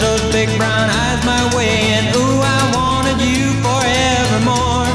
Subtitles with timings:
[0.00, 4.86] those big brown eyes my way, and ooh, I wanted you forevermore.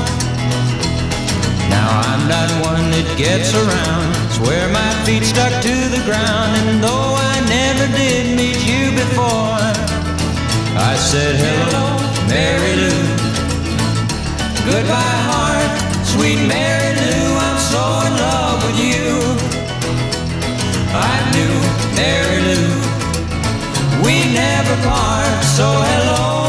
[1.68, 4.08] Now I'm not one that gets around.
[4.32, 9.60] Swear my feet stuck to the ground, and though I never did meet you before,
[10.80, 12.00] I said hello,
[12.32, 13.04] Mary Lou.
[14.64, 15.72] Goodbye, heart,
[16.16, 17.28] sweet Mary Lou.
[17.44, 19.04] I'm so in love with you.
[20.96, 21.54] I knew
[22.00, 22.73] Mary Lou.
[24.04, 26.43] We never part, so hello,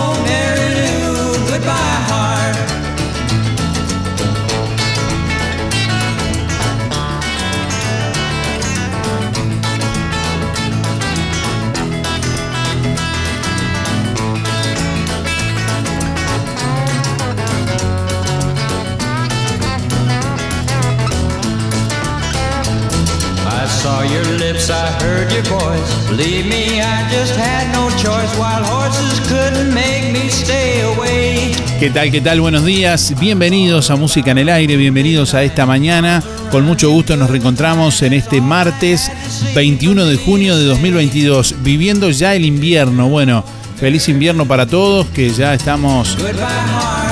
[24.69, 26.09] your lips, I heard your voice.
[26.09, 28.37] Believe me, I just had no choice.
[28.39, 31.55] Wild horses couldn't make me stay away.
[31.79, 32.11] ¿Qué tal?
[32.11, 32.41] ¿Qué tal?
[32.41, 33.15] Buenos días.
[33.19, 36.23] Bienvenidos a Música en el Aire, bienvenidos a esta mañana.
[36.51, 39.11] Con mucho gusto nos reencontramos en este martes
[39.55, 43.09] 21 de junio de 2022, viviendo ya el invierno.
[43.09, 43.45] Bueno,
[43.77, 46.17] feliz invierno para todos, que ya estamos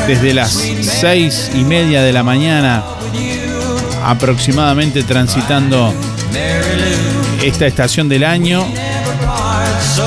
[0.07, 2.83] desde las seis y media de la mañana
[4.05, 5.95] aproximadamente transitando
[7.43, 8.65] esta estación del año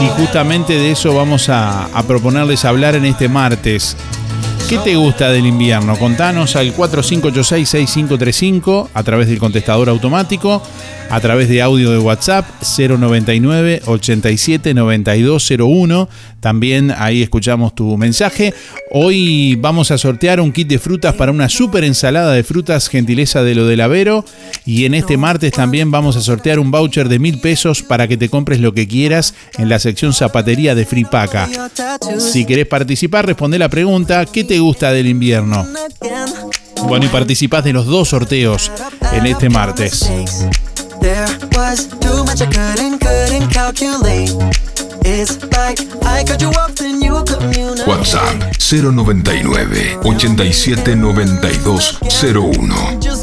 [0.02, 3.98] y justamente de eso vamos a, proponerles hablar en este martes.
[4.70, 5.96] ¿Qué te gusta del invierno?
[5.96, 10.64] Contanos al 4586-6535 a través del contestador automático,
[11.12, 16.10] a través de audio de WhatsApp 099 87 9201.
[16.40, 18.54] También ahí escuchamos tu mensaje.
[18.92, 23.44] Hoy vamos a sortear un kit de frutas para una super ensalada de frutas, gentileza
[23.44, 24.26] de lo del Avero.
[24.66, 28.18] Y en este martes también vamos a sortear un voucher de mil pesos para que
[28.18, 31.50] te compres lo que quieras en la sección zapatería de Fripaca.
[32.20, 35.66] Si querés participar, responde la pregunta: ¿qué te gusta del invierno?
[36.88, 38.72] Bueno, y participás de los dos sorteos
[39.14, 40.10] en este martes.
[47.86, 52.00] WhatsApp 099 87 92
[52.34, 52.76] 01.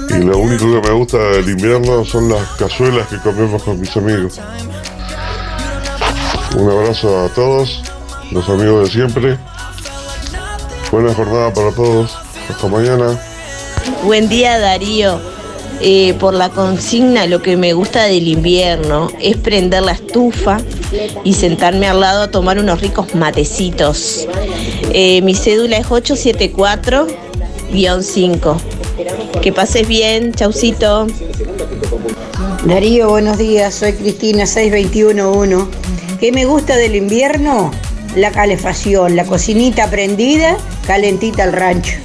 [0.10, 3.96] Y lo único que me gusta del invierno son las cazuelas que comemos con mis
[3.98, 4.40] amigos.
[6.58, 7.84] Un abrazo a todos,
[8.32, 9.38] los amigos de siempre.
[10.92, 12.16] Buena jornada para todos.
[12.50, 13.20] Hasta mañana.
[14.04, 15.20] Buen día Darío.
[15.80, 20.60] Eh, por la consigna, lo que me gusta del invierno es prender la estufa
[21.24, 24.28] y sentarme al lado a tomar unos ricos matecitos.
[24.92, 25.86] Eh, mi cédula es
[27.72, 29.42] 874-5.
[29.42, 31.08] Que pases bien, chaucito.
[32.66, 35.68] Darío, buenos días, soy Cristina 6211.
[36.20, 37.72] ¿Qué me gusta del invierno?
[38.16, 41.98] La calefacción, la cocinita prendida, calentita al rancho.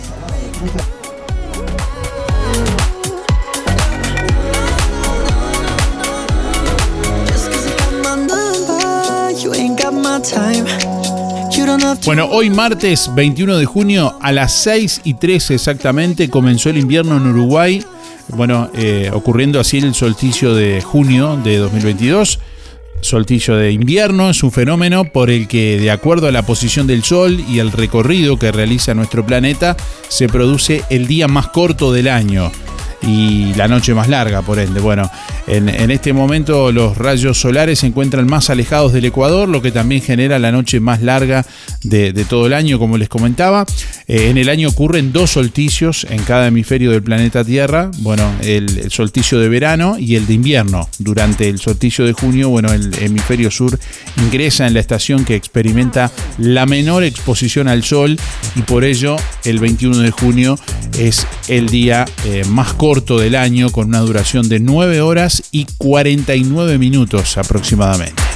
[10.22, 10.61] time.
[12.04, 17.16] Bueno, hoy martes 21 de junio a las 6 y 13 exactamente comenzó el invierno
[17.16, 17.84] en Uruguay.
[18.28, 22.38] Bueno, eh, ocurriendo así el solsticio de junio de 2022.
[23.00, 27.04] Solsticio de invierno es un fenómeno por el que, de acuerdo a la posición del
[27.04, 29.76] Sol y el recorrido que realiza nuestro planeta,
[30.08, 32.50] se produce el día más corto del año
[33.02, 34.80] y la noche más larga, por ende.
[34.80, 35.10] Bueno,
[35.46, 40.02] en, este momento los rayos solares se encuentran más alejados del Ecuador, lo que también
[40.02, 41.44] genera la noche más larga
[41.82, 43.66] de, de todo el año, como les comentaba.
[44.06, 47.90] Eh, en el año ocurren dos solsticios en cada hemisferio del planeta Tierra.
[47.98, 50.88] Bueno, el, el solsticio de verano y el de invierno.
[50.98, 53.78] Durante el solsticio de junio, bueno, el hemisferio sur
[54.16, 58.18] ingresa en la estación que experimenta la menor exposición al sol
[58.54, 60.58] y por ello el 21 de junio
[60.98, 65.66] es el día eh, más corto del año con una duración de 9 horas y
[65.78, 68.31] 49 minutos aproximadamente.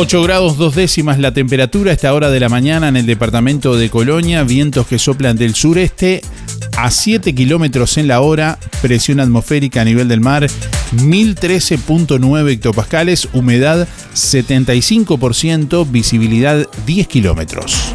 [0.00, 3.76] Ocho grados dos décimas la temperatura a esta hora de la mañana en el departamento
[3.76, 6.20] de Colonia, vientos que soplan del sureste
[6.76, 10.46] a 7 kilómetros en la hora, presión atmosférica a nivel del mar
[10.94, 17.92] 1013.9 hectopascales, humedad 75%, visibilidad 10 kilómetros.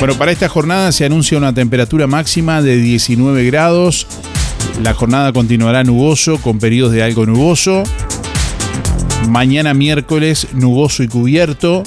[0.00, 4.06] Bueno, para esta jornada se anuncia una temperatura máxima de 19 grados.
[4.82, 7.82] La jornada continuará nuboso con periodos de algo nuboso.
[9.28, 11.82] Mañana miércoles nuboso y cubierto.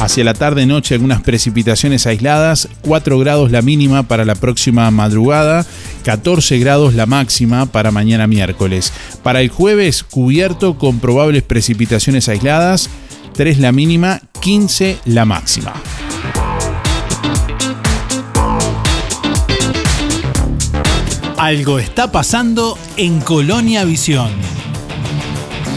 [0.00, 2.68] Hacia la tarde noche algunas precipitaciones aisladas.
[2.82, 5.66] 4 grados la mínima para la próxima madrugada.
[6.04, 8.92] 14 grados la máxima para mañana miércoles.
[9.24, 12.88] Para el jueves cubierto con probables precipitaciones aisladas.
[13.34, 15.74] 3 la mínima, 15 la máxima.
[21.40, 24.28] Algo está pasando en Colonia Visión.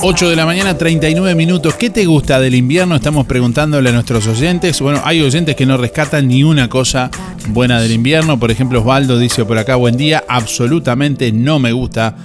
[0.01, 1.75] 8 de la mañana, 39 minutos.
[1.75, 2.95] ¿Qué te gusta del invierno?
[2.95, 4.79] Estamos preguntándole a nuestros oyentes.
[4.79, 7.11] Bueno, hay oyentes que no rescatan ni una cosa
[7.49, 8.39] buena del invierno.
[8.39, 10.23] Por ejemplo, Osvaldo dice por acá, buen día.
[10.25, 12.15] Absolutamente no me gusta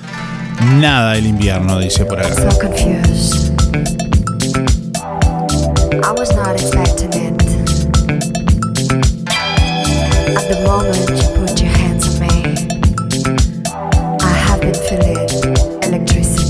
[0.60, 2.48] nada del invierno, dice por acá.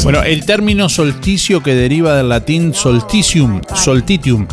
[0.02, 4.46] Bueno, el término solsticio que deriva del latín solstitium, soltitium,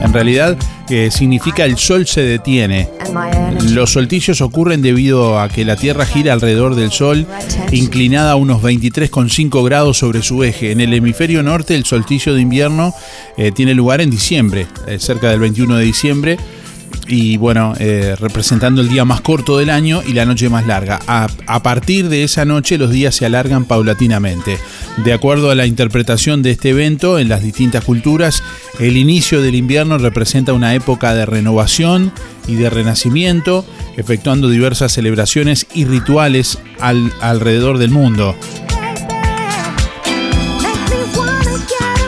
[0.00, 2.88] en realidad que significa el sol se detiene.
[3.70, 7.26] Los solsticios ocurren debido a que la Tierra gira alrededor del Sol,
[7.70, 10.72] inclinada a unos 23,5 grados sobre su eje.
[10.72, 12.94] En el hemisferio norte, el solsticio de invierno
[13.36, 16.38] eh, tiene lugar en diciembre, eh, cerca del 21 de diciembre.
[17.14, 20.98] Y bueno, eh, representando el día más corto del año y la noche más larga.
[21.06, 24.56] A, a partir de esa noche los días se alargan paulatinamente.
[25.04, 28.42] De acuerdo a la interpretación de este evento en las distintas culturas,
[28.80, 32.12] el inicio del invierno representa una época de renovación
[32.48, 33.66] y de renacimiento,
[33.98, 38.34] efectuando diversas celebraciones y rituales al- alrededor del mundo.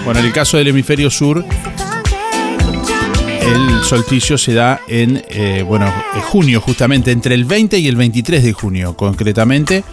[0.06, 1.44] Bueno, en el caso del hemisferio sur,
[3.47, 7.97] el solsticio se da en, eh, bueno, en junio, justamente entre el 20 y el
[7.97, 9.85] 23 de junio, concretamente.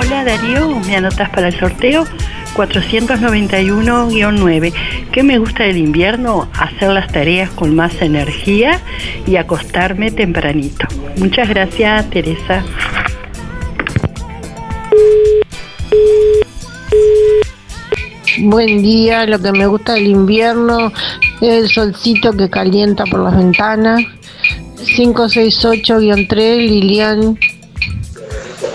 [0.00, 2.06] Hola Darío, me anotas para el sorteo
[2.54, 4.72] 491-9.
[5.12, 6.48] ¿Qué me gusta del invierno?
[6.54, 8.80] Hacer las tareas con más energía
[9.26, 10.86] y acostarme tempranito.
[11.16, 12.64] Muchas gracias, Teresa.
[18.40, 20.92] Buen día, lo que me gusta del invierno
[21.40, 24.02] es el solcito que calienta por las ventanas.
[24.76, 27.38] 568-3, Lilian.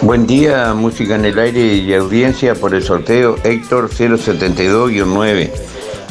[0.01, 5.49] Buen día, música en el aire y audiencia por el sorteo Héctor 072-9.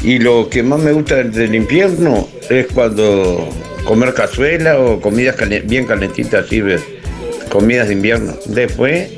[0.02, 3.49] Y lo que más me gusta del invierno es cuando
[3.85, 6.83] comer cazuela o comidas bien calentitas, así, ¿ves?
[7.49, 8.35] comidas de invierno.
[8.45, 9.09] Después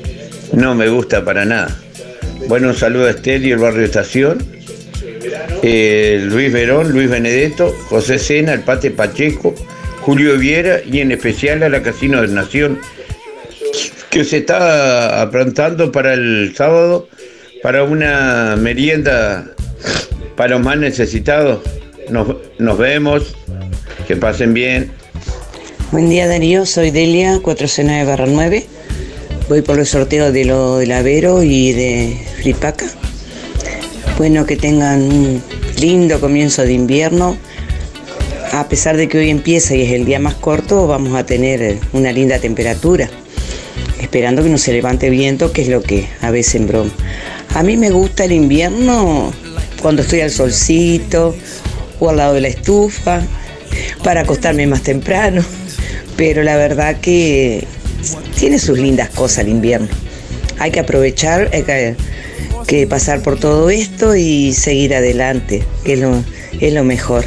[0.53, 1.77] no me gusta para nada.
[2.47, 4.39] Bueno, un saludo a Estel y el barrio Estación,
[5.63, 9.53] eh, Luis Verón, Luis Benedetto, José Sena, el Pate Pacheco,
[10.03, 12.79] Julio Viera y en especial a la Casino de Nación
[14.11, 17.09] que se está aprontando para el sábado
[17.63, 19.55] para una merienda
[20.37, 21.61] para los más necesitados.
[22.09, 23.37] Nos, nos vemos,
[24.09, 24.91] que pasen bien.
[25.93, 28.65] Buen día Darío, soy Delia 409-9.
[29.49, 32.87] Voy por los sorteos de lo del Avero y de Fripaca.
[34.17, 35.43] Bueno, que tengan un
[35.79, 37.37] lindo comienzo de invierno.
[38.53, 41.79] A pesar de que hoy empieza y es el día más corto, vamos a tener
[41.93, 43.09] una linda temperatura.
[44.01, 46.91] Esperando que no se levante viento, que es lo que a veces en broma.
[47.55, 49.33] A mí me gusta el invierno
[49.83, 51.35] cuando estoy al solcito
[51.99, 53.23] o al lado de la estufa,
[54.03, 55.43] para acostarme más temprano.
[56.17, 57.65] Pero la verdad que
[58.39, 59.89] tiene sus lindas cosas el invierno.
[60.59, 61.95] Hay que aprovechar, hay que,
[62.67, 66.23] que pasar por todo esto y seguir adelante, que es lo,
[66.61, 67.25] es lo mejor.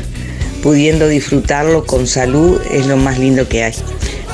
[0.61, 3.73] Pudiendo disfrutarlo con salud es lo más lindo que hay.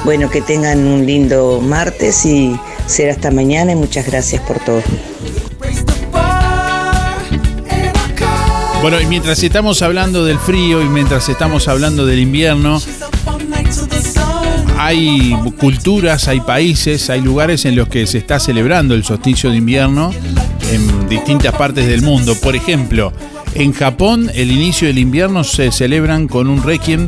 [0.05, 4.81] Bueno, que tengan un lindo martes y será hasta mañana y muchas gracias por todo.
[8.81, 12.81] Bueno, y mientras estamos hablando del frío y mientras estamos hablando del invierno,
[14.77, 19.57] hay culturas, hay países, hay lugares en los que se está celebrando el solsticio de
[19.57, 20.13] invierno
[20.71, 22.35] en distintas partes del mundo.
[22.41, 23.11] Por ejemplo,
[23.53, 27.07] en Japón el inicio del invierno se celebran con un requiem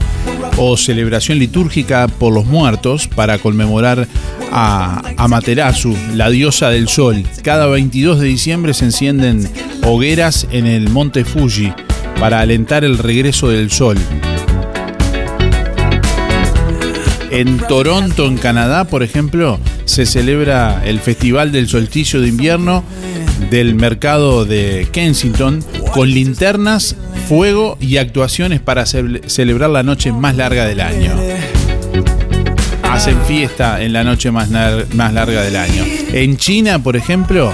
[0.58, 4.08] o celebración litúrgica por los muertos para conmemorar
[4.51, 7.24] a Amaterasu, la diosa del sol.
[7.43, 9.48] Cada 22 de diciembre se encienden
[9.84, 11.74] hogueras en el monte Fuji
[12.20, 13.98] para alentar el regreso del sol.
[17.31, 22.84] En Toronto, en Canadá, por ejemplo, se celebra el Festival del Solsticio de Invierno
[23.50, 26.96] del mercado de Kensington con linternas,
[27.31, 31.13] fuego y actuaciones para ce- celebrar la noche más larga del año.
[32.83, 35.81] Hacen fiesta en la noche más, larga del año.
[36.11, 37.53] En China, por ejemplo,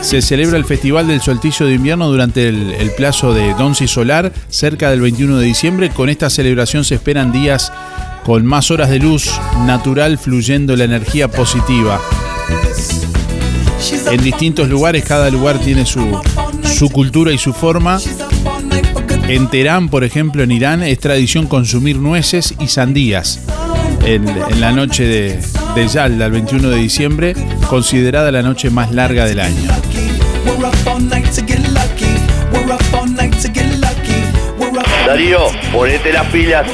[0.00, 4.90] se celebra el Festival del Solsticio de Invierno durante el, plazo de Donzi Solar, cerca
[4.90, 5.90] del 21 de diciembre.
[5.90, 7.72] Con esta celebración se esperan días
[8.24, 9.28] con más horas de luz
[9.66, 12.00] natural fluyendo la energía positiva.
[14.08, 17.98] En distintos lugares, cada lugar tiene su cultura y su forma.
[19.28, 23.40] En Teherán, por ejemplo, en Irán, es tradición consumir nueces y sandías.
[24.04, 25.40] en, en la noche de,
[25.74, 27.34] de Yalda, el 21 de diciembre,
[27.68, 29.56] considerada la noche más larga del año.
[35.06, 35.38] Darío,
[35.72, 36.66] ponete las pilas.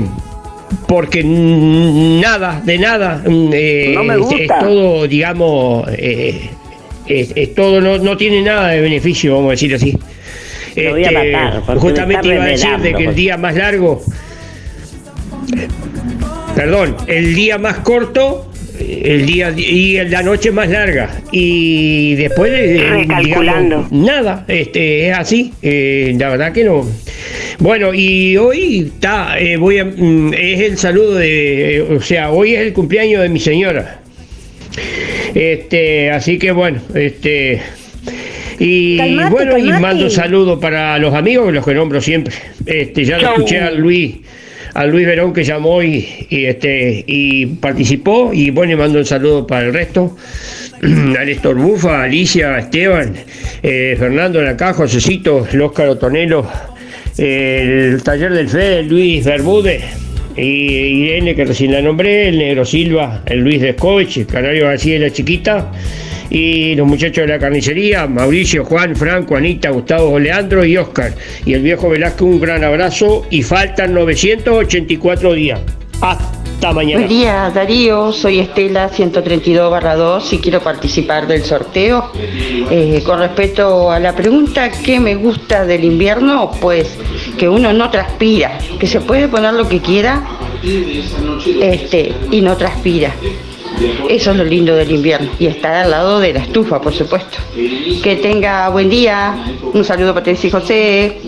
[0.87, 4.37] porque nada, de nada, mm, eh, No me es- gusta.
[4.43, 6.51] es todo, digamos, eh,
[7.07, 9.97] es, es todo, no, no tiene nada de beneficio, vamos a decir así.
[10.77, 13.55] Lo voy a Este, matar, justamente me iba a decir de que el día más
[13.57, 14.03] largo,
[16.55, 22.53] perdón, el día más corto, el día y la noche más larga y después
[23.23, 26.87] digamos, nada, este es así, eh, la verdad que no.
[27.59, 32.31] Bueno, y hoy está, eh, voy a, mm, es el saludo de, eh, o sea,
[32.31, 34.01] hoy es el cumpleaños de mi señora.
[35.35, 37.61] Este, así que bueno, este
[38.59, 42.35] y Calmate, bueno, y mando saludos para los amigos, los que nombro siempre.
[42.65, 44.17] Este, ya lo escuché a Luis,
[44.75, 49.07] a Luis Verón que llamó y, y, este y participó y bueno, y mando un
[49.07, 50.17] saludo para el resto.
[50.83, 53.15] A Néstor Bufa, Alicia, Esteban,
[53.63, 56.47] eh, Fernando Lacá, Josecito, el Óscar Otonelo,
[57.19, 59.83] el taller del Fede, Luis Bermúdez,
[60.37, 64.97] y Irene, que recién la nombré, el Negro Silva, el Luis Descovich, el Canario García
[64.97, 65.73] y la Chiquita,
[66.29, 71.15] y los muchachos de la carnicería, Mauricio, Juan, Franco, Anita, Gustavo, Leandro y Oscar.
[71.45, 75.61] Y el viejo Velázquez, un gran abrazo y faltan 984 días.
[76.01, 78.13] Hasta Buen día, Darío.
[78.13, 82.11] Soy Estela 132 2 y quiero participar del sorteo.
[82.15, 86.51] Eh, con respecto a la pregunta, ¿qué me gusta del invierno?
[86.61, 86.97] Pues
[87.39, 90.27] que uno no transpira, que se puede poner lo que quiera
[91.61, 93.15] este, y no transpira.
[94.09, 97.39] Eso es lo lindo del invierno y estar al lado de la estufa, por supuesto.
[97.55, 99.55] Que tenga buen día.
[99.75, 101.21] Un saludo para Teresa y José.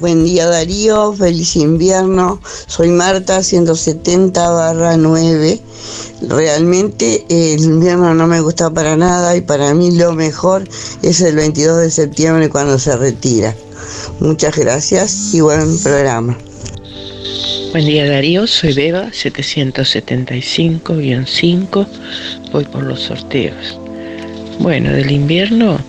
[0.00, 2.40] Buen día Darío, feliz invierno.
[2.66, 5.60] Soy Marta, 170 barra 9.
[6.28, 10.64] Realmente el invierno no me gusta para nada y para mí lo mejor
[11.02, 13.54] es el 22 de septiembre cuando se retira.
[14.20, 16.38] Muchas gracias y buen programa.
[17.72, 21.86] Buen día Darío, soy Beba 775-5,
[22.52, 23.78] voy por los sorteos.
[24.58, 25.80] Bueno, del invierno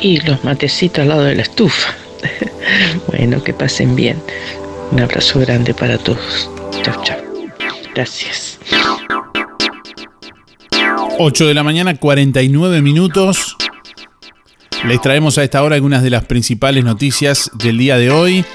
[0.00, 1.94] y los matecitos al lado de la estufa.
[3.08, 4.16] bueno, que pasen bien.
[4.92, 6.48] Un abrazo grande para todos.
[6.82, 7.18] Chao, chao.
[7.94, 8.58] Gracias.
[11.18, 13.58] 8 de la mañana, 49 minutos.
[14.86, 18.46] Les traemos a esta hora algunas de las principales noticias del día de hoy.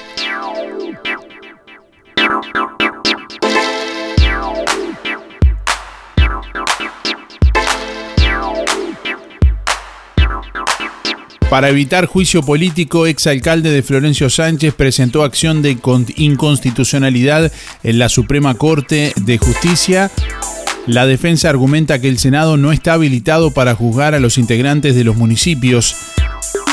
[11.56, 17.50] Para evitar juicio político, exalcalde de Florencio Sánchez presentó acción de con- inconstitucionalidad
[17.82, 20.12] en la Suprema Corte de Justicia.
[20.86, 25.06] La defensa argumenta que el Senado no está habilitado para juzgar a los integrantes de
[25.06, 25.96] los municipios.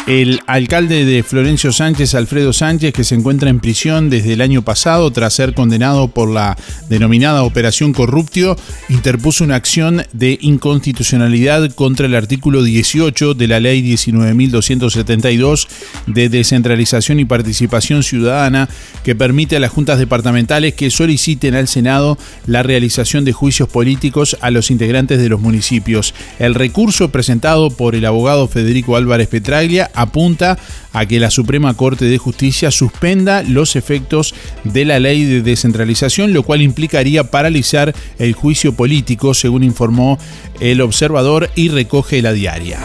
[0.09, 4.63] El alcalde de Florencio Sánchez, Alfredo Sánchez, que se encuentra en prisión desde el año
[4.63, 8.57] pasado tras ser condenado por la denominada Operación Corruptio,
[8.89, 15.69] interpuso una acción de inconstitucionalidad contra el artículo 18 de la Ley 19.272
[16.09, 18.69] de descentralización y participación ciudadana
[19.05, 24.37] que permite a las juntas departamentales que soliciten al Senado la realización de juicios políticos
[24.41, 26.13] a los integrantes de los municipios.
[26.41, 30.59] El recurso presentado por el abogado Federico Álvarez Petraglia apunta
[30.93, 36.33] a que la Suprema Corte de Justicia suspenda los efectos de la ley de descentralización,
[36.33, 40.19] lo cual implicaría paralizar el juicio político, según informó
[40.61, 42.81] el observador y recoge la diaria.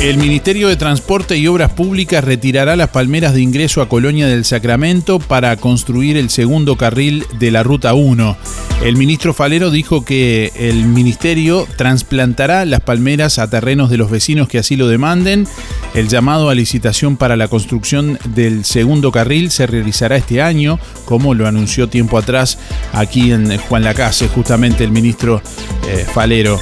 [0.00, 4.44] El Ministerio de Transporte y Obras Públicas retirará las palmeras de ingreso a Colonia del
[4.44, 8.36] Sacramento para construir el segundo carril de la Ruta 1.
[8.84, 14.46] El ministro Falero dijo que el ministerio trasplantará las palmeras a terrenos de los vecinos
[14.46, 15.48] que así lo demanden.
[15.94, 21.34] El llamado a licitación para la construcción del segundo carril se realizará este año, como
[21.34, 22.60] lo anunció tiempo atrás
[22.92, 25.42] aquí en Juan Lacase, justamente el ministro
[25.88, 26.60] eh, Falero.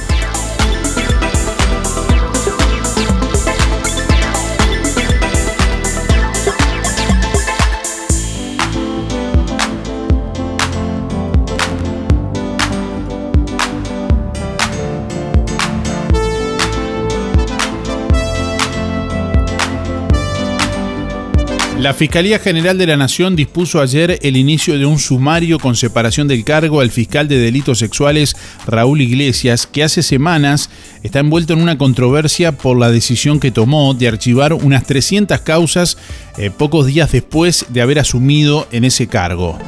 [21.79, 26.27] La Fiscalía General de la Nación dispuso ayer el inicio de un sumario con separación
[26.27, 28.35] del cargo al fiscal de delitos sexuales
[28.65, 30.71] Raúl Iglesias, que hace semanas
[31.03, 35.99] está envuelto en una controversia por la decisión que tomó de archivar unas 300 causas
[36.39, 39.59] eh, pocos días después de haber asumido en ese cargo.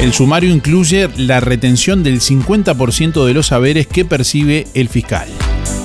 [0.00, 5.28] El sumario incluye la retención del 50% de los saberes que percibe el fiscal.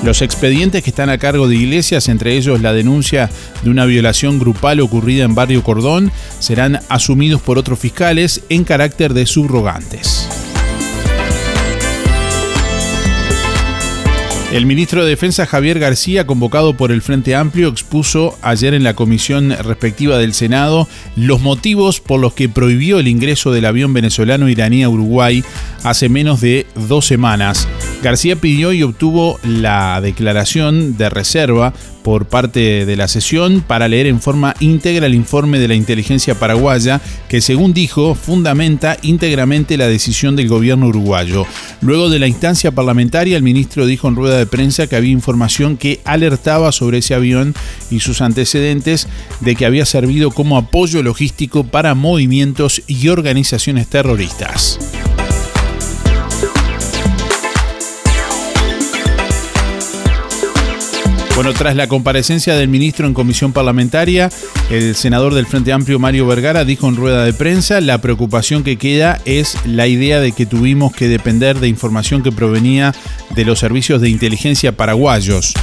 [0.04, 3.30] Los expedientes que están a cargo de Iglesias, entre ellos la denuncia
[3.64, 9.14] de una violación grupal ocurrida en Barrio Cordón, serán asumidos por otros fiscales en carácter
[9.14, 10.28] de subrogantes.
[14.54, 18.94] El ministro de Defensa Javier García, convocado por el Frente Amplio, expuso ayer en la
[18.94, 24.50] comisión respectiva del Senado los motivos por los que prohibió el ingreso del avión venezolano
[24.50, 25.44] iraní a Uruguay
[25.84, 27.68] hace menos de dos semanas.
[28.04, 34.08] García pidió y obtuvo la declaración de reserva por parte de la sesión para leer
[34.08, 39.88] en forma íntegra el informe de la inteligencia paraguaya que según dijo fundamenta íntegramente la
[39.88, 41.46] decisión del gobierno uruguayo.
[41.80, 45.78] Luego de la instancia parlamentaria el ministro dijo en rueda de prensa que había información
[45.78, 47.56] que alertaba sobre ese avión
[47.90, 49.08] y sus antecedentes
[49.40, 54.78] de que había servido como apoyo logístico para movimientos y organizaciones terroristas.
[61.36, 64.30] Bueno, tras la comparecencia del ministro en comisión parlamentaria,
[64.70, 68.78] el senador del Frente Amplio Mario Vergara dijo en rueda de prensa, la preocupación que
[68.78, 72.94] queda es la idea de que tuvimos que depender de información que provenía
[73.32, 75.56] de los servicios de inteligencia paraguayos.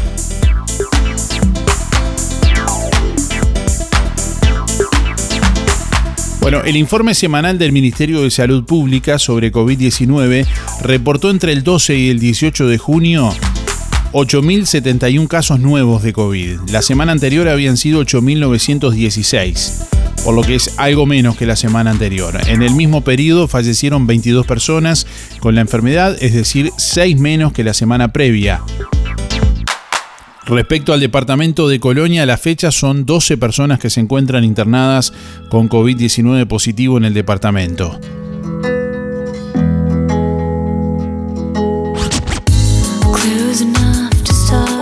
[6.41, 10.47] Bueno, el informe semanal del Ministerio de Salud Pública sobre COVID-19
[10.83, 13.33] reportó entre el 12 y el 18 de junio
[14.13, 16.71] 8.071 casos nuevos de COVID.
[16.71, 19.87] La semana anterior habían sido 8.916,
[20.25, 22.37] por lo que es algo menos que la semana anterior.
[22.49, 25.07] En el mismo periodo fallecieron 22 personas
[25.39, 28.63] con la enfermedad, es decir, 6 menos que la semana previa.
[30.45, 35.13] Respecto al departamento de Colonia, a la fecha son 12 personas que se encuentran internadas
[35.51, 38.01] con COVID-19 positivo en el departamento.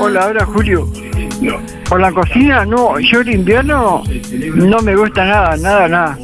[0.01, 0.89] Hola, ahora Julio.
[1.89, 4.03] Por la cocina, no, yo el invierno
[4.55, 6.19] no me gusta nada, nada, nada.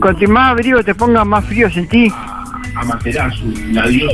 [0.00, 2.12] Cuanto más abrigo te ponga, más frío sentí.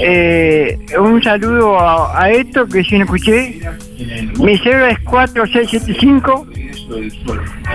[0.03, 3.61] Eh, un saludo a, esto que si no escuché.
[4.39, 6.47] Mi cero es 4675.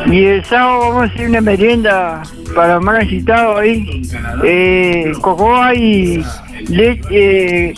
[0.07, 2.23] Y el sábado vamos a hacer una merienda
[2.55, 4.01] para los más necesitados ahí.
[4.43, 5.11] Eh,
[5.75, 6.23] y
[6.67, 7.73] leche, eh,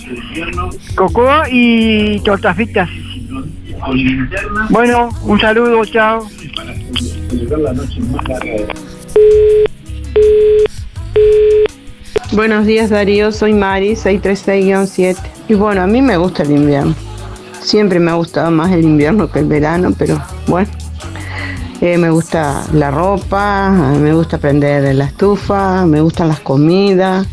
[0.96, 2.90] cocoa y tortas fritas.
[4.70, 6.28] Bueno, un saludo, chao.
[12.34, 15.18] Buenos días Darío, soy Mari, 636-7.
[15.50, 16.96] Y bueno, a mí me gusta el invierno.
[17.62, 20.70] Siempre me ha gustado más el invierno que el verano, pero bueno.
[21.82, 27.28] Eh, me gusta la ropa, me gusta prender la estufa, me gustan las comidas.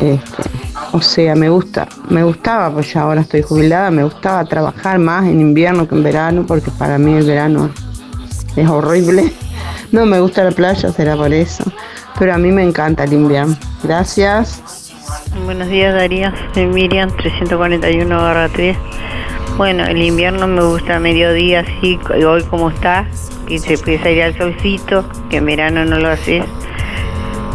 [0.00, 0.61] este,
[0.92, 5.24] O sea, me gusta, me gustaba, pues ya ahora estoy jubilada, me gustaba trabajar más
[5.24, 7.70] en invierno que en verano, porque para mí el verano
[8.56, 9.32] es horrible.
[9.92, 11.64] No me gusta la playa, será por eso.
[12.18, 13.54] Pero a mí me encanta el invierno.
[13.82, 14.62] Gracias.
[15.44, 18.76] Buenos días Darío, soy Miriam 341 3.
[19.58, 23.06] Bueno, el invierno me gusta a mediodía así, hoy como está,
[23.46, 26.44] que se puede salir al solcito, que en verano no lo haces.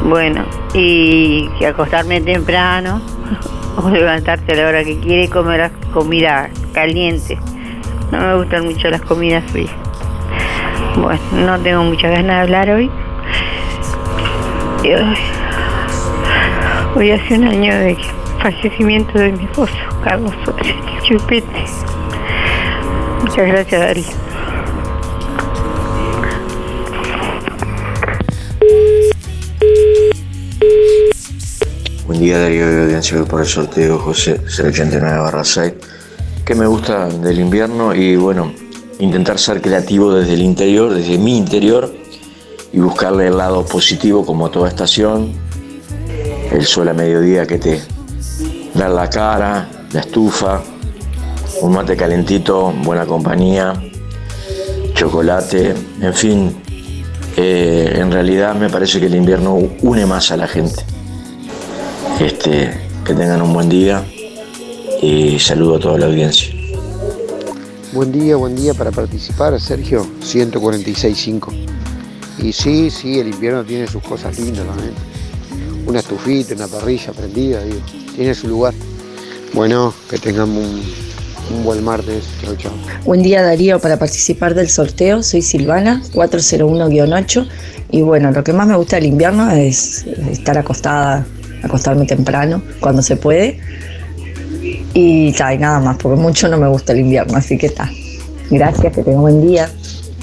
[0.08, 3.02] Bueno, y acostarme temprano
[3.76, 7.38] o levantarte a la hora que quiere y comer comida caliente.
[8.10, 9.76] No me gustan mucho las comidas frías.
[10.96, 12.90] Bueno, no tengo muchas ganas de hablar hoy.
[14.84, 15.18] Hoy,
[16.96, 17.98] hoy hace un año de
[18.42, 21.66] fallecimiento de mi esposo, Carlos Suárez Chupete.
[23.24, 24.27] Muchas gracias, Darío.
[32.08, 35.74] Buen día Darío de audiencia por el sorteo José 089 barra 6.
[36.46, 37.94] ¿Qué me gusta del invierno?
[37.94, 38.54] Y bueno,
[39.00, 41.94] intentar ser creativo desde el interior, desde mi interior
[42.72, 45.34] y buscarle el lado positivo como toda estación.
[46.50, 47.82] El sol a mediodía que te
[48.74, 50.62] da la cara, la estufa,
[51.62, 53.74] un mate calentito, buena compañía,
[54.94, 56.64] chocolate, en fin.
[57.36, 60.97] eh, en realidad me parece que el invierno une más a la gente.
[62.20, 62.72] Este,
[63.06, 64.04] que tengan un buen día
[65.04, 66.52] y saludo a toda la audiencia.
[67.94, 71.54] Buen día, buen día para participar, Sergio, 146.5.
[72.40, 74.94] Y sí, sí, el invierno tiene sus cosas lindas también.
[75.86, 77.82] Una estufita, una parrilla prendida, digo,
[78.16, 78.74] tiene su lugar.
[79.54, 80.82] Bueno, que tengamos un,
[81.56, 82.24] un buen martes.
[82.44, 82.74] Chao, chao.
[83.06, 87.48] Buen día Darío, para participar del sorteo soy Silvana, 401-8
[87.92, 91.26] y bueno, lo que más me gusta del invierno es estar acostada,
[91.64, 93.60] acostarme temprano cuando se puede
[94.94, 97.90] y, ta, y nada más, porque mucho no me gusta el invierno, así que está.
[98.50, 99.70] Gracias, que tenga buen día.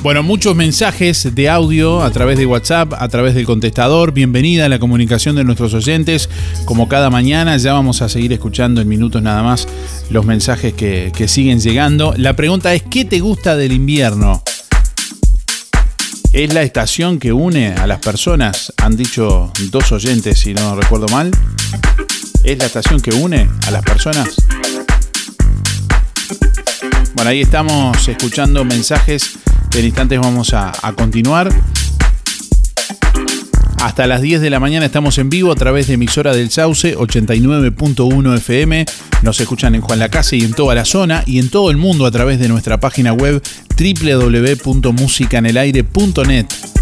[0.02, 4.12] Bueno, muchos mensajes de audio a través de WhatsApp, a través del contestador.
[4.12, 6.28] Bienvenida a la comunicación de nuestros oyentes.
[6.66, 9.66] Como cada mañana, ya vamos a seguir escuchando en minutos nada más
[10.10, 12.12] los mensajes que, que siguen llegando.
[12.18, 14.42] La pregunta es, ¿qué te gusta del invierno?
[16.34, 18.72] ¿Es la estación que une a las personas?
[18.78, 21.30] Han dicho dos oyentes, si no recuerdo mal.
[22.42, 24.34] ¿Es la estación que une a las personas?
[27.14, 29.36] Bueno, ahí estamos escuchando mensajes.
[29.76, 31.54] En instantes vamos a, continuar.
[33.80, 36.96] Hasta las 10 de la mañana estamos en vivo a través de emisora del Sauce
[36.96, 38.86] 89.1 FM.
[39.22, 42.06] Nos escuchan en Juan Lacase y en toda la zona y en todo el mundo
[42.06, 43.40] a través de nuestra página web
[43.76, 46.72] www.musicanelaire.net.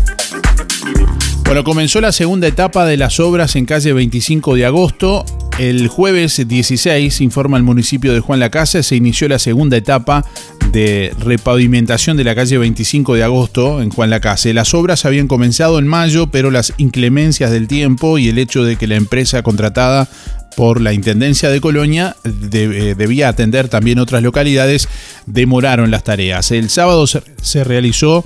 [1.53, 5.23] Bueno, comenzó la segunda etapa de las obras en calle 25 de agosto.
[5.59, 10.25] El jueves 16, informa el municipio de Juan Lacase, se inició la segunda etapa
[10.73, 14.55] de repavimentación de la calle 25 de agosto en Juan Lacase.
[14.55, 18.77] Las obras habían comenzado en mayo, pero las inclemencias del tiempo y el hecho de
[18.77, 20.09] que la empresa contratada
[20.57, 24.89] por la Intendencia de Colonia eh, debía atender también otras localidades,
[25.27, 26.51] demoraron las tareas.
[26.51, 28.25] El sábado se realizó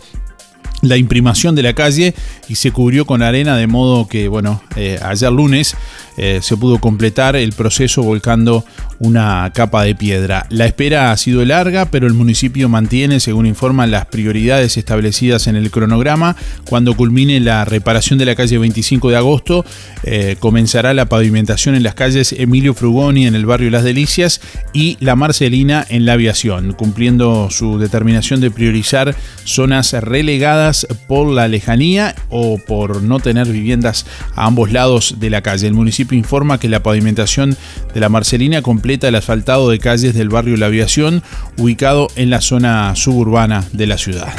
[0.82, 2.14] la imprimación de la calle
[2.48, 5.76] y se cubrió con arena de modo que, bueno, eh, ayer lunes
[6.16, 8.64] eh, se pudo completar el proceso volcando
[8.98, 10.46] una capa de piedra.
[10.50, 15.56] La espera ha sido larga, pero el municipio mantiene, según informan, las prioridades establecidas en
[15.56, 16.36] el cronograma.
[16.64, 19.64] Cuando culmine la reparación de la calle 25 de agosto,
[20.04, 24.40] eh, comenzará la pavimentación en las calles Emilio Frugoni en el barrio Las Delicias
[24.72, 31.48] y La Marcelina en la aviación, cumpliendo su determinación de priorizar zonas relegadas por la
[31.48, 35.66] lejanía o por no tener viviendas a ambos lados de la calle.
[35.66, 37.56] El municipio informa que la pavimentación
[37.94, 41.22] de la Marcelina completa el asfaltado de calles del barrio La Aviación,
[41.56, 44.32] ubicado en la zona suburbana de la ciudad.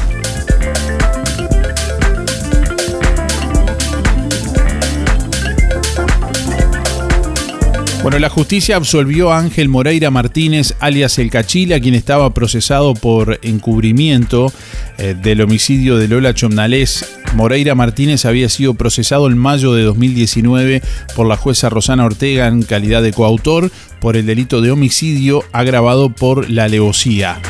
[8.07, 13.37] Bueno, la justicia absolvió a Ángel Moreira Martínez, alias El Cachila, quien estaba procesado por
[13.41, 14.49] encubrimiento
[14.97, 17.19] eh, del homicidio de Lola Chomnalés.
[17.33, 20.81] Moreira Martínez había sido procesado en mayo de 2019
[21.17, 26.07] por la jueza Rosana Ortega en calidad de coautor por el delito de homicidio agravado
[26.07, 27.41] por la alevosía.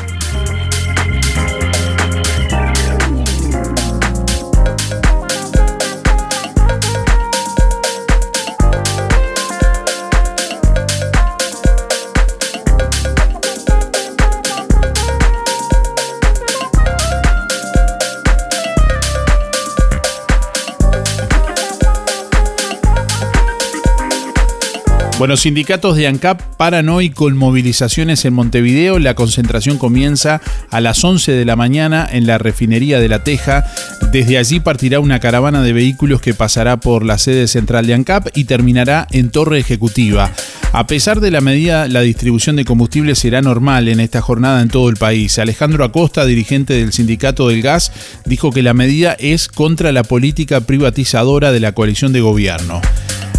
[25.18, 29.00] Bueno, sindicatos de ANCAP paran hoy con movilizaciones en Montevideo.
[29.00, 33.64] La concentración comienza a las 11 de la mañana en la refinería de La Teja.
[34.12, 38.28] Desde allí partirá una caravana de vehículos que pasará por la sede central de ANCAP
[38.34, 40.30] y terminará en Torre Ejecutiva.
[40.72, 44.68] A pesar de la medida, la distribución de combustible será normal en esta jornada en
[44.68, 45.40] todo el país.
[45.40, 47.90] Alejandro Acosta, dirigente del Sindicato del Gas,
[48.24, 52.80] dijo que la medida es contra la política privatizadora de la coalición de gobierno.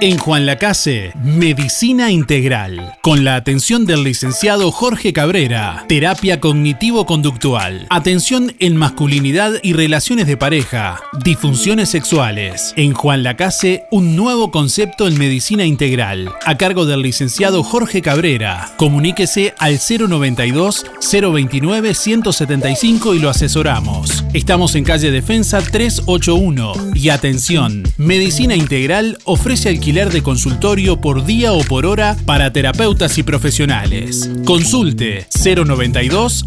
[0.00, 8.54] En Juan Lacase, Medicina Integral, con la atención del licenciado Jorge Cabrera, terapia cognitivo-conductual, atención
[8.60, 12.74] en masculinidad y relaciones de pareja, disfunciones sexuales.
[12.76, 18.70] En Juan Lacase, un nuevo concepto en medicina integral, a cargo del licenciado Jorge Cabrera.
[18.76, 24.24] Comuníquese al 092 029 175 y lo asesoramos.
[24.32, 31.54] Estamos en calle Defensa 381 y atención, Medicina Integral ofrece alquiler de consultorio por día
[31.54, 34.30] o por hora para terapeutas y profesionales.
[34.44, 36.44] Consulte 092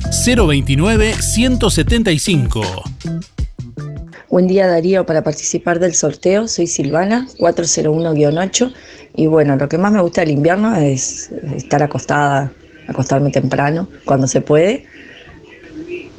[0.47, 2.61] 029 175.
[4.29, 8.73] Buen día Darío, para participar del sorteo soy Silvana, 401-8
[9.15, 12.53] y bueno, lo que más me gusta del invierno es estar acostada,
[12.87, 14.85] acostarme temprano cuando se puede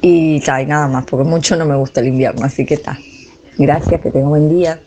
[0.01, 2.99] y, ta, y nada más, porque mucho no me gusta el invierno, así que está.
[3.57, 4.81] Gracias, que tenga buen día.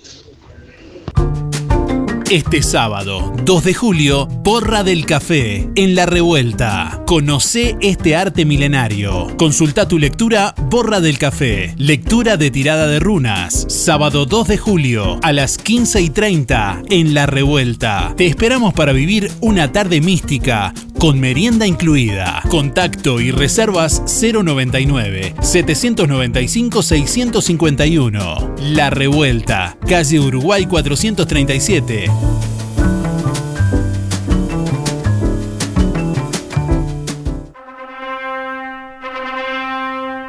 [2.31, 7.05] Este sábado, 2 de julio, Porra del Café, en La Revuelta.
[7.07, 9.29] Conoce este arte milenario.
[9.37, 11.73] Consulta tu lectura Borra del Café.
[11.79, 13.67] Lectura de tirada de runas.
[13.69, 18.13] Sábado 2 de julio, a las 15 y 30, en La Revuelta.
[18.17, 22.43] Te esperamos para vivir una tarde mística, con merienda incluida.
[22.49, 28.55] Contacto y reservas 099 795 651.
[28.63, 32.16] La Revuelta, calle Uruguay 437.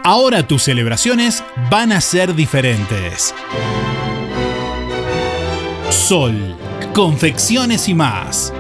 [0.08, 3.36] Ahora tus celebraciones van a ser diferentes.
[5.90, 6.56] Sol,
[6.94, 8.54] confecciones y más.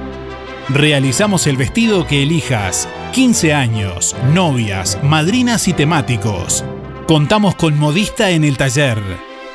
[0.67, 2.89] Realizamos el vestido que elijas.
[3.13, 6.65] 15 años, novias, madrinas y temáticos.
[7.07, 9.01] Contamos con modista en el taller.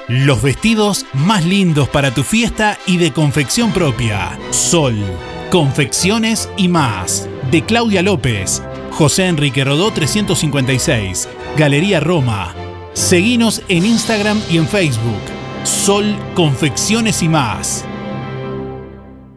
[0.08, 4.36] Los vestidos más lindos para tu fiesta y de confección propia.
[4.50, 4.96] Sol,
[5.48, 7.28] confecciones y más.
[7.52, 12.52] De Claudia López, José Enrique Rodó 356, Galería Roma.
[12.94, 15.22] Seguinos en Instagram y en Facebook.
[15.62, 17.84] Sol, confecciones y más.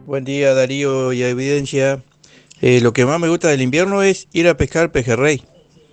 [0.04, 2.02] Buen día Darío y Evidencia.
[2.60, 5.44] Eh, lo que más me gusta del invierno es ir a pescar pejerrey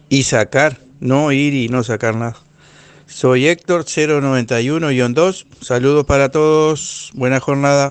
[0.09, 2.37] y sacar, no ir y no sacar nada.
[3.13, 5.45] Soy Héctor 091-2.
[5.61, 7.11] Saludos para todos.
[7.13, 7.89] Buena jornada.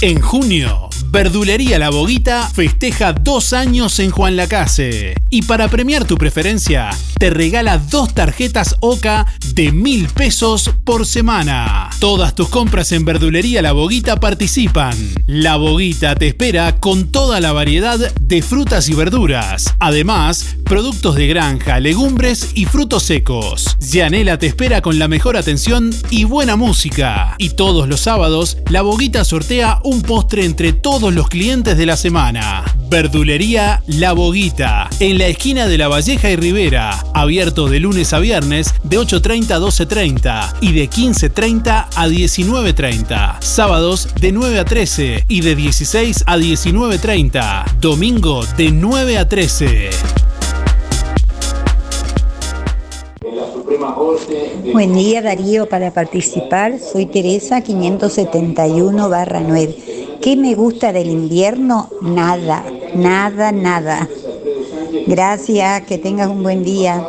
[0.00, 5.16] En junio, Verdulería La Boguita festeja dos años en Juan Lacase.
[5.30, 11.90] Y para premiar tu preferencia, te regala dos tarjetas OCA de mil pesos por semana.
[11.98, 14.96] Todas tus compras en Verdulería La Boguita participan.
[15.26, 19.74] La Boguita te espera con toda la variedad de frutas y verduras.
[19.80, 23.76] Además, productos de granja, legumbres y frutos secos.
[23.80, 27.34] Yanela te espera con la mejor atención y buena música.
[27.36, 31.96] Y todos los sábados, La Boguita sortea un postre entre todos los clientes de la
[31.96, 32.64] semana.
[32.88, 34.88] Verdulería La Boguita,
[35.18, 39.58] la esquina de La Valleja y Rivera, abierto de lunes a viernes de 8.30 a
[39.58, 43.40] 12.30 y de 15.30 a 19.30.
[43.40, 47.78] Sábados de 9 a 13 y de 16 a 19.30.
[47.80, 49.90] Domingo de 9 a 13.
[54.72, 60.18] Buen día Darío, para participar soy Teresa 571 barra 9.
[60.22, 61.90] ¿Qué me gusta del invierno?
[62.02, 62.64] Nada,
[62.94, 64.08] nada, nada.
[65.08, 67.02] Gracias, que tengas un buen día.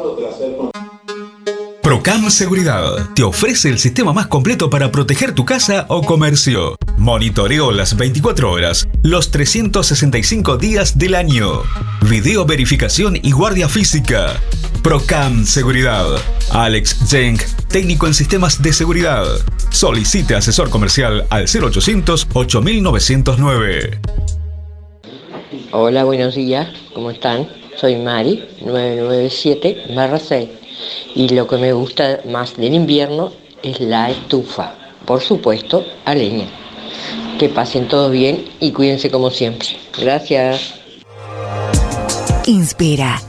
[1.83, 6.77] Procam Seguridad te ofrece el sistema más completo para proteger tu casa o comercio.
[6.97, 11.63] Monitoreo las 24 horas, los 365 días del año.
[12.09, 14.39] Video verificación y guardia física.
[14.81, 16.05] Procam Seguridad.
[16.51, 17.37] Alex Zeng,
[17.67, 19.25] técnico en sistemas de seguridad.
[19.71, 23.99] Solicite asesor comercial al 0800 8909.
[25.71, 27.59] Hola, buenos días, ¿cómo están?
[27.79, 30.47] Soy Mari, 997-6.
[31.15, 33.31] Y lo que me gusta más del invierno
[33.63, 34.75] es la estufa.
[35.05, 36.47] Por supuesto, a leña.
[37.37, 39.69] Que pasen todos bien y cuídense como siempre.
[39.97, 40.73] Gracias.
[42.45, 43.28] Inspira.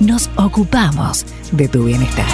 [0.00, 2.26] nos ocupamos de tu bienestar.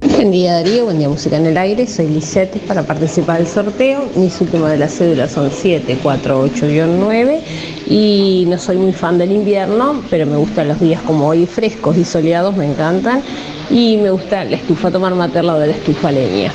[0.00, 4.08] Buen día Darío, buen día Música en el Aire, soy Lisette para participar del sorteo.
[4.16, 7.40] Mis últimas de las cédulas son 748-9
[7.86, 11.96] y no soy muy fan del invierno, pero me gustan los días como hoy frescos
[11.96, 13.22] y soleados, me encantan.
[13.70, 16.50] Y me gusta la estufa, tomar mate al lado de la estufa leña.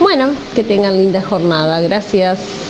[0.00, 2.69] Bueno, que tengan linda jornada, gracias.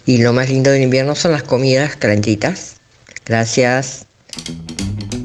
[0.05, 2.77] Y lo más lindo del invierno son las comidas calentitas.
[3.25, 4.05] Gracias.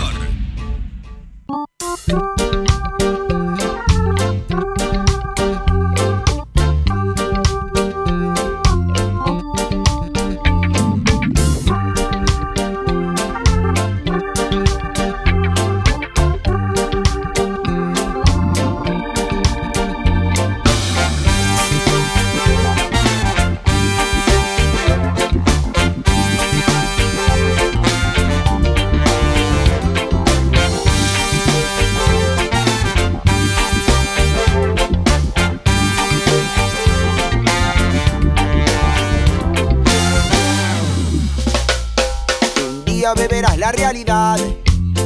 [43.63, 44.37] La realidad,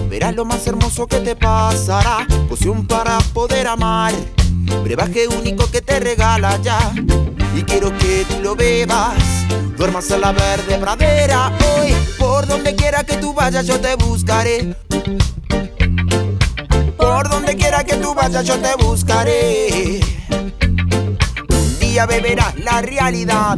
[0.09, 2.25] verás lo más hermoso que te pasará.
[2.49, 4.11] Poción para poder amar,
[4.83, 6.91] brebaje único que te regala ya.
[7.55, 9.13] Y quiero que tú lo bebas,
[9.77, 11.93] duermas en la verde pradera hoy.
[12.17, 14.75] Por donde quiera que tú vayas, yo te buscaré.
[16.97, 19.99] Por donde quiera que tú vayas, yo te buscaré.
[21.47, 23.55] Un día beberás la realidad.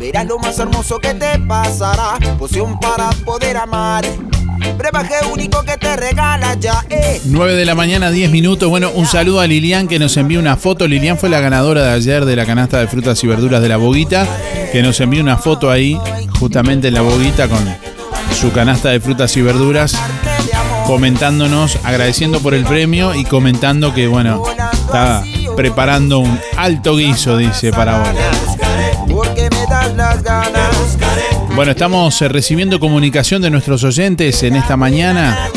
[0.00, 2.18] Verás lo más hermoso que te pasará.
[2.36, 4.04] Poción para poder amar.
[4.76, 6.84] Brebaje único que te regala ya.
[6.90, 7.20] Eh.
[7.24, 8.68] 9 de la mañana, 10 minutos.
[8.68, 10.86] Bueno, un saludo a Lilian que nos envió una foto.
[10.86, 13.76] Lilian fue la ganadora de ayer de la canasta de frutas y verduras de la
[13.76, 14.26] Boguita,
[14.72, 15.98] que nos envió una foto ahí,
[16.38, 17.58] justamente en la Boguita, con
[18.32, 19.96] su canasta de frutas y verduras,
[20.86, 24.42] comentándonos, agradeciendo por el premio y comentando que, bueno,
[24.72, 25.22] está
[25.56, 28.16] preparando un alto guiso, dice, para hoy.
[29.12, 30.69] Porque me das las ganas.
[31.60, 35.50] Bueno, estamos eh, recibiendo comunicación de nuestros oyentes en esta mañana.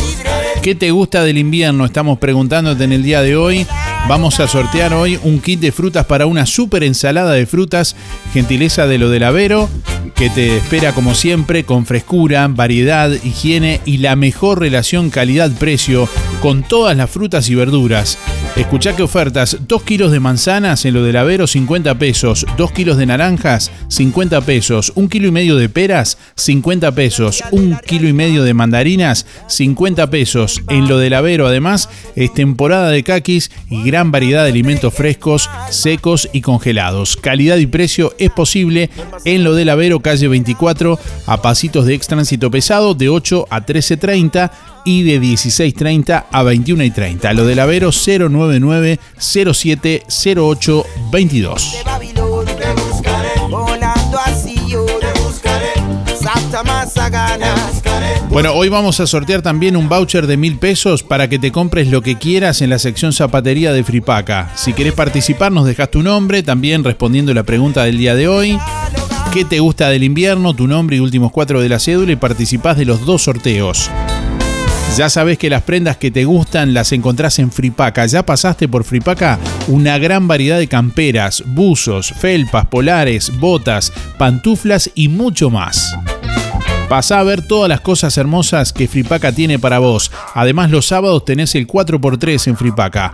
[0.62, 1.86] ¿Qué te gusta del invierno?
[1.86, 3.66] Estamos preguntándote en el día de hoy.
[4.10, 7.96] Vamos a sortear hoy un kit de frutas para una super ensalada de frutas,
[8.34, 9.70] gentileza de lo del Avero,
[10.14, 16.10] que te espera como siempre con frescura, variedad, higiene y la mejor relación calidad-precio
[16.42, 18.18] con todas las frutas y verduras.
[18.56, 22.98] Escuchá qué ofertas, 2 kilos de manzanas en lo del Avero 50 pesos, 2 kilos
[22.98, 28.14] de naranjas 50 pesos, 1 kilo y medio de peras 50 pesos, 1 kilo y
[28.14, 30.62] medio de mandarinas 50 pesos.
[30.70, 35.50] En lo del Avero además es temporada de caquis y gran variedad de alimentos frescos,
[35.72, 37.18] secos y congelados.
[37.18, 38.92] Calidad y precio es posible
[39.26, 44.52] en lo del Avero calle 24 a pasitos de extránsito pesado de 8 a 13.30
[44.84, 47.34] y de 16.30 a 21.30.
[47.34, 50.04] Lo del Avero 099 07
[50.36, 51.76] 08 22.
[53.50, 55.74] Volando así yo te buscaré.
[56.20, 57.84] Salta más a ganas.
[58.34, 61.88] Bueno, hoy vamos a sortear también un voucher de mil pesos para que te compres
[61.90, 64.52] lo que quieras en la sección zapatería de Fripaca.
[64.56, 68.58] Si querés participar, nos dejas tu nombre, también respondiendo la pregunta del día de hoy.
[69.32, 70.56] ¿Qué te gusta del invierno?
[70.56, 73.92] Tu nombre y últimos cuatro de la cédula y participás de los dos sorteos.
[74.96, 78.06] Ya sabes que las prendas que te gustan las encontrás en Fripaca.
[78.06, 79.40] ¿Ya pasaste por Fripaca?
[79.68, 85.96] Una gran variedad de camperas, buzos, felpas, polares, botas, pantuflas y mucho más.
[86.90, 90.12] Pasá a ver todas las cosas hermosas que Fripaca tiene para vos.
[90.36, 93.12] Además, los sábados tenés el 4x3 en Fripaca.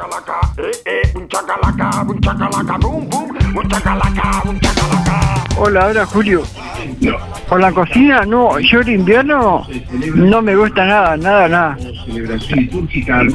[5.57, 6.43] Hola, hola Julio.
[7.47, 9.65] Por la cocina, no, yo el invierno
[10.15, 11.77] no me gusta nada, nada, nada.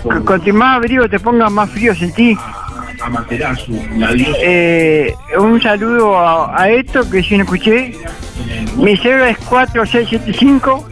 [0.02, 2.36] Cu- Cuanto más abrigo te pongas, más frío sentí.
[4.40, 7.94] Eh, un saludo a, a esto que si no escuché.
[8.76, 10.88] Mi cero es 4675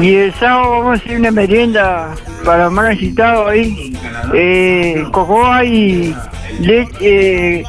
[0.00, 3.96] y el sábado vamos a hacer una merienda para los más necesitados ahí.
[4.34, 6.14] Eh, cocoa y
[6.60, 7.64] leche, eh,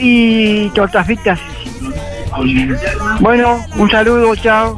[0.00, 1.38] y tortas fritas.
[3.20, 4.76] Bueno, un saludo, chao.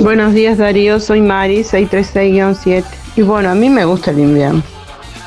[0.00, 2.84] Buenos días Darío, soy Mari, 636-7.
[3.16, 4.62] Y bueno, a mí me gusta el invierno.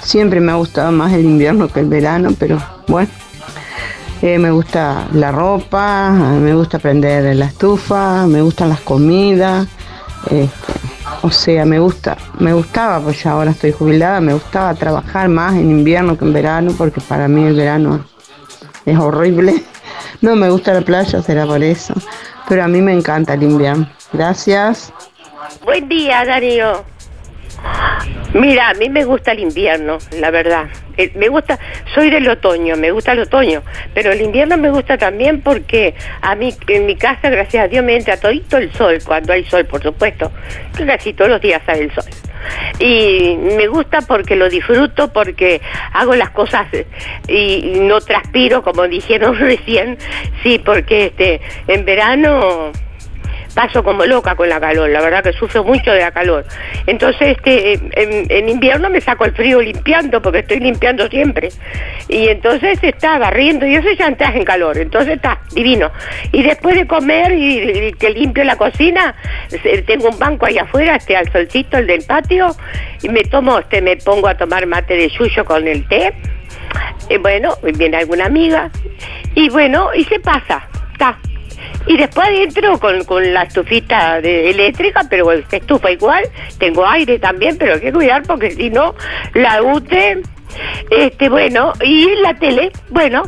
[0.02, 3.10] Siempre me ha gustado más el invierno que el verano, pero bueno.
[4.22, 9.68] Eh, me gusta la ropa, me gusta prender la estufa, me gustan las comidas.
[10.30, 10.74] este,
[11.22, 15.54] o sea, me gusta, me gustaba, pues ya ahora estoy jubilada, me gustaba trabajar más
[15.54, 18.06] en invierno que en verano, porque para mí el verano
[18.86, 19.64] es horrible.
[20.22, 21.94] No me gusta la playa, será por eso.
[22.48, 23.88] Pero a mí me encanta el invierno.
[24.14, 24.92] Gracias.
[25.64, 26.84] Buen día, Darío.
[28.34, 30.66] Mira, a mí me gusta el invierno, la verdad.
[30.98, 31.58] Eh, Me gusta,
[31.94, 33.64] soy del otoño, me gusta el otoño,
[33.94, 37.84] pero el invierno me gusta también porque a mí, en mi casa, gracias a Dios,
[37.84, 40.32] me entra todito el sol, cuando hay sol, por supuesto,
[40.86, 42.04] casi todos los días sale el sol.
[42.80, 45.62] Y me gusta porque lo disfruto, porque
[45.94, 46.68] hago las cosas
[47.28, 49.98] y no transpiro, como dijeron recién,
[50.44, 52.72] sí, porque este en verano
[53.56, 56.46] paso como loca con la calor, la verdad que sufro mucho de la calor.
[56.86, 61.50] Entonces, este, en, en invierno me saco el frío limpiando, porque estoy limpiando siempre.
[62.10, 65.90] Y entonces está barriendo y eso ya entras en calor, entonces está divino.
[66.32, 69.16] Y después de comer y, y que limpio la cocina,
[69.88, 72.56] tengo un banco ahí afuera, este, al solcito, el del patio,
[73.02, 76.14] y me tomo, este, me pongo a tomar mate de yuyo con el té.
[77.10, 78.70] Y bueno, viene alguna amiga,
[79.34, 80.68] y bueno, y se pasa.
[81.88, 86.24] Y después adentro con, con la estufita de- eléctrica, pero se estufa igual,
[86.58, 88.96] tengo aire también, pero hay que cuidar porque si no,
[89.34, 90.22] la UTE,
[90.90, 93.24] este, bueno, y la tele, bueno,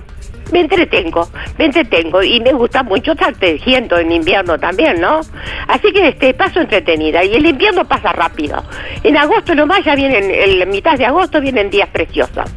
[0.51, 1.27] me entretengo,
[1.57, 5.21] me entretengo y me gusta mucho estar tejiendo en invierno también, ¿no?
[5.67, 8.63] Así que este paso entretenida y el invierno pasa rápido.
[9.03, 12.49] En agosto nomás ya vienen, en mitad de agosto vienen días preciosos.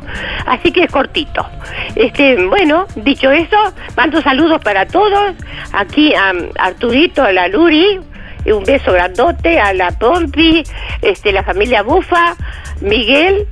[0.47, 1.47] Así que es cortito.
[1.95, 3.57] Este, bueno, dicho eso,
[3.97, 5.35] mando saludos para todos.
[5.73, 8.01] Aquí a, Arturito, a la Luri,
[8.47, 10.63] un beso grandote, a la Pompi,
[11.03, 12.37] este, la familia Bufa,
[12.81, 13.47] Miguel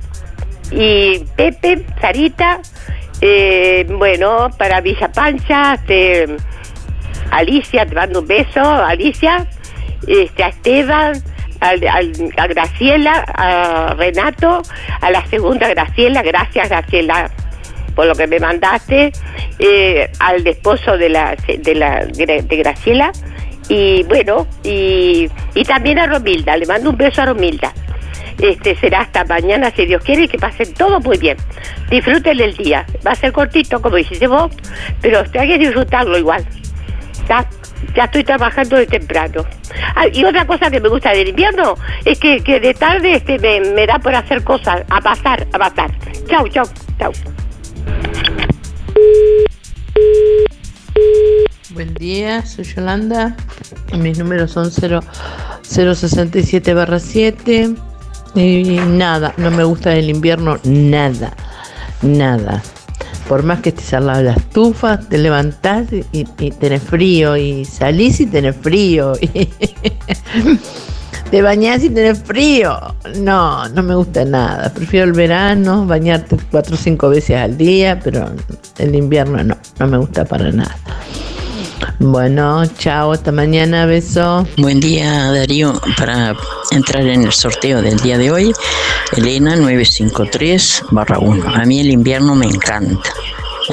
[0.71, 2.59] y Pepe, Sarita,
[3.21, 6.27] eh, bueno, para Villa Pancha, este,
[7.31, 9.45] Alicia, te mando un beso, Alicia,
[10.07, 11.21] este, a Esteban,
[11.59, 11.87] al-
[12.37, 14.61] a Graciela, a Renato,
[15.01, 17.29] a la segunda Graciela, gracias Graciela
[17.95, 19.11] por lo que me mandaste,
[19.59, 23.11] eh, al esposo de la, de la de Graciela,
[23.67, 27.73] y bueno, y, y también a Romilda, le mando un beso a Romilda.
[28.39, 31.37] Este será hasta mañana, si Dios quiere, y que pasen todo muy bien.
[31.89, 32.85] Disfruten el día.
[33.05, 34.51] Va a ser cortito, como dijiste vos,
[35.01, 36.45] pero hay que disfrutarlo igual.
[37.11, 37.45] ¿Está?
[37.95, 39.45] Ya estoy trabajando de temprano.
[39.95, 41.75] Ah, y otra cosa que me gusta del invierno
[42.05, 45.57] es que, que de tarde este, me, me da por hacer cosas, a pasar, a
[45.57, 45.91] pasar.
[46.27, 46.65] Chau, chau,
[46.97, 47.11] chau.
[51.71, 53.35] Buen día, soy Yolanda.
[53.97, 55.01] Mis números son 0,
[55.63, 57.75] 067 barra 7.
[58.35, 61.33] Y nada, no me gusta el invierno, nada,
[62.01, 62.61] nada.
[63.27, 67.37] Por más que estés al lado de la estufa, te levantás y, y tenés frío,
[67.37, 69.27] y salís y tenés frío, y
[71.31, 72.77] te bañás y tenés frío.
[73.17, 74.73] No, no me gusta nada.
[74.73, 78.31] Prefiero el verano, bañarte cuatro o cinco veces al día, pero
[78.77, 80.75] el invierno no, no me gusta para nada.
[81.99, 84.47] Bueno, chao, hasta mañana, beso.
[84.57, 86.35] Buen día Darío, para
[86.71, 88.53] entrar en el sorteo del día de hoy,
[89.17, 91.55] Elena 953 barra 1.
[91.55, 93.09] A mí el invierno me encanta,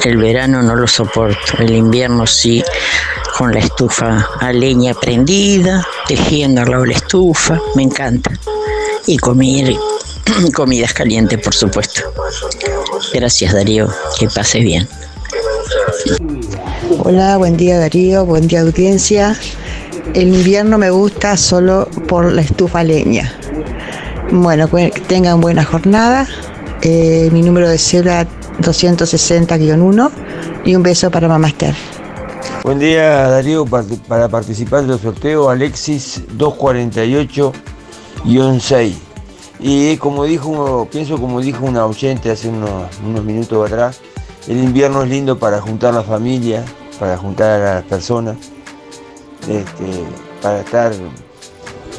[0.03, 2.63] el verano no lo soporto, el invierno sí,
[3.37, 8.31] con la estufa a leña prendida, tejiendo al lado de la estufa, me encanta.
[9.05, 9.73] Y comer
[10.53, 12.01] comidas calientes, por supuesto.
[13.13, 13.87] Gracias Darío,
[14.19, 14.87] que pase bien.
[17.03, 19.35] Hola, buen día Darío, buen día audiencia.
[20.13, 23.33] El invierno me gusta solo por la estufa leña.
[24.31, 26.27] Bueno, que tengan buena jornada.
[26.81, 28.27] Eh, mi número de cédula
[28.61, 30.11] 260-1
[30.65, 31.75] y un beso para Mamá Esther.
[32.63, 38.93] Buen día Darío, para participar del sorteo Alexis 248-6.
[39.59, 44.01] Y como dijo, pienso como dijo una oyente hace unos, unos minutos atrás,
[44.47, 46.63] el invierno es lindo para juntar la familia,
[46.99, 48.37] para juntar a las personas,
[49.41, 50.03] este,
[50.41, 50.93] para estar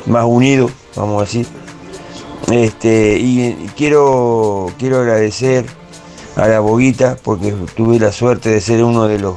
[0.06, 1.46] más unidos, vamos a decir.
[2.50, 5.66] Este, y, quiero, quiero agradecer
[6.36, 9.36] a la Boguita porque tuve la suerte de ser uno de los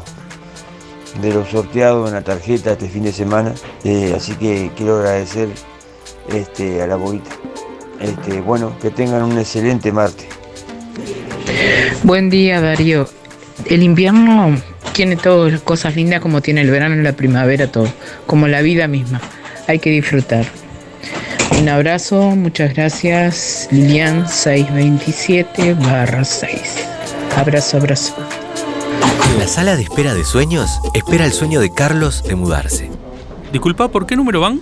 [1.22, 3.53] de los sorteados en la tarjeta este fin de semana.
[3.84, 5.49] Eh, así que quiero agradecer
[6.30, 7.32] este, a la Boguita.
[7.99, 10.28] Este, bueno, que tengan un excelente martes.
[12.04, 13.08] Buen día, Darío.
[13.66, 14.56] El invierno
[14.94, 17.88] tiene todas las cosas lindas como tiene el verano y la primavera, todo.
[18.26, 19.22] Como la vida misma.
[19.68, 20.46] Hay que disfrutar.
[21.60, 23.68] Un abrazo, muchas gracias.
[23.72, 26.62] Lilian 627 barra 6.
[27.38, 28.16] Abrazo, abrazo.
[29.32, 32.89] En la sala de espera de sueños, espera el sueño de Carlos de mudarse.
[33.52, 34.62] Disculpa, ¿por qué número van?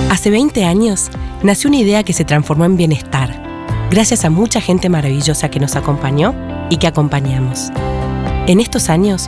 [0.10, 1.10] Hace 20 años
[1.44, 3.42] nació una idea que se transformó en bienestar,
[3.92, 6.36] gracias a mucha gente maravillosa que nos acompañó
[6.70, 7.72] y que acompañamos.
[8.48, 9.28] En estos años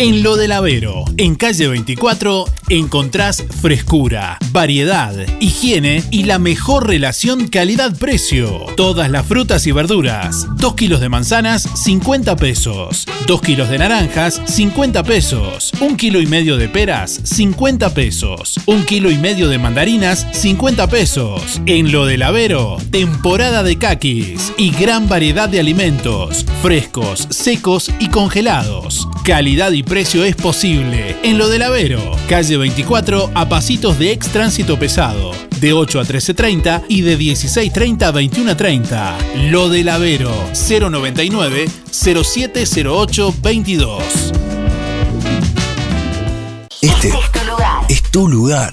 [0.04, 7.46] En Lo del Avero, en calle 24, encontrás frescura, variedad, higiene y la mejor relación
[7.46, 8.66] calidad-precio.
[8.76, 10.48] Todas las frutas y verduras.
[10.56, 13.06] 2 kilos de manzanas, 50 pesos.
[13.28, 15.70] 2 kilos de naranjas, 50 pesos.
[15.80, 18.58] 1 kilo y medio de peras, 50 pesos.
[18.66, 21.60] 1 kilo y medio de mandarinas, 50 pesos.
[21.66, 28.08] En Lo del Avero, temporada de caquis y gran variedad de alimentos, frescos, secos y
[28.08, 29.06] congelados.
[29.24, 31.18] Calidad y precio es posible.
[31.22, 36.04] En lo del Avero, calle 24 a pasitos de ex tránsito pesado, de 8 a
[36.04, 39.50] 13.30 y de 16.30 a 21.30.
[39.50, 44.02] Lo del Avero, 099 0708 22.
[46.80, 47.12] Este
[47.90, 48.72] es tu lugar.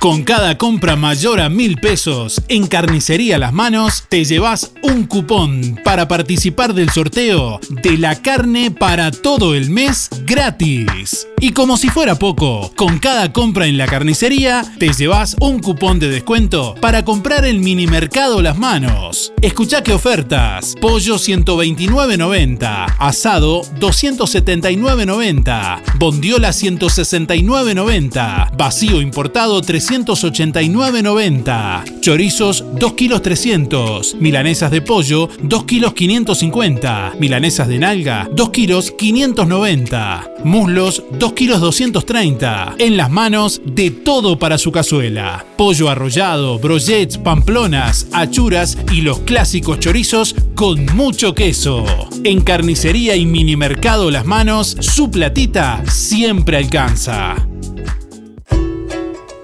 [0.00, 5.80] Con cada compra mayor a mil pesos en Carnicería Las Manos, te llevas un cupón
[5.82, 11.26] para participar del sorteo de la carne para todo el mes gratis.
[11.40, 16.00] Y como si fuera poco, con cada compra en la carnicería, te llevas un cupón
[16.00, 19.32] de descuento para comprar el mini mercado Las Manos.
[19.40, 33.22] Escucha qué ofertas: pollo 129.90, asado 279.90, bondiola 169.90, vacío importado 389.90, chorizos 2 kilos
[33.22, 41.27] 300, milanesas de pollo 2 kilos 550, milanesas de nalga 2 kilos 590, muslos 2
[41.32, 42.76] kilos 230.
[42.78, 45.44] En las manos de todo para su cazuela.
[45.56, 51.84] Pollo arrollado, brochets, pamplonas, achuras y los clásicos chorizos con mucho queso.
[52.24, 57.48] En carnicería y mini mercado Las Manos, su platita siempre alcanza.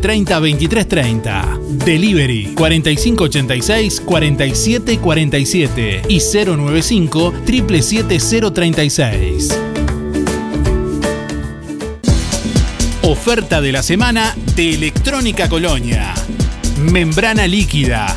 [0.00, 1.58] 30 23 30.
[1.84, 9.58] Delivery 4586 47 47 y 095 777 036.
[13.02, 16.14] Oferta de la semana de Electrónica Colonia.
[16.78, 18.16] Membrana líquida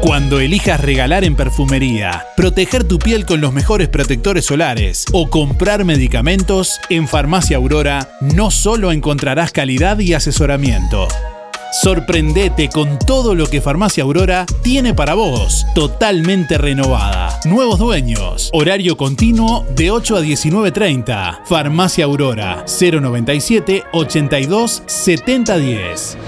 [0.00, 5.84] Cuando elijas regalar en perfumería, proteger tu piel con los mejores protectores solares o comprar
[5.84, 11.08] medicamentos, en Farmacia Aurora no solo encontrarás calidad y asesoramiento
[11.72, 15.64] Sorprendete con todo lo que Farmacia Aurora tiene para vos.
[15.74, 17.38] Totalmente renovada.
[17.44, 18.50] Nuevos dueños.
[18.52, 21.40] Horario continuo de 8 a 19.30.
[21.44, 26.18] Farmacia Aurora 097 82 7010.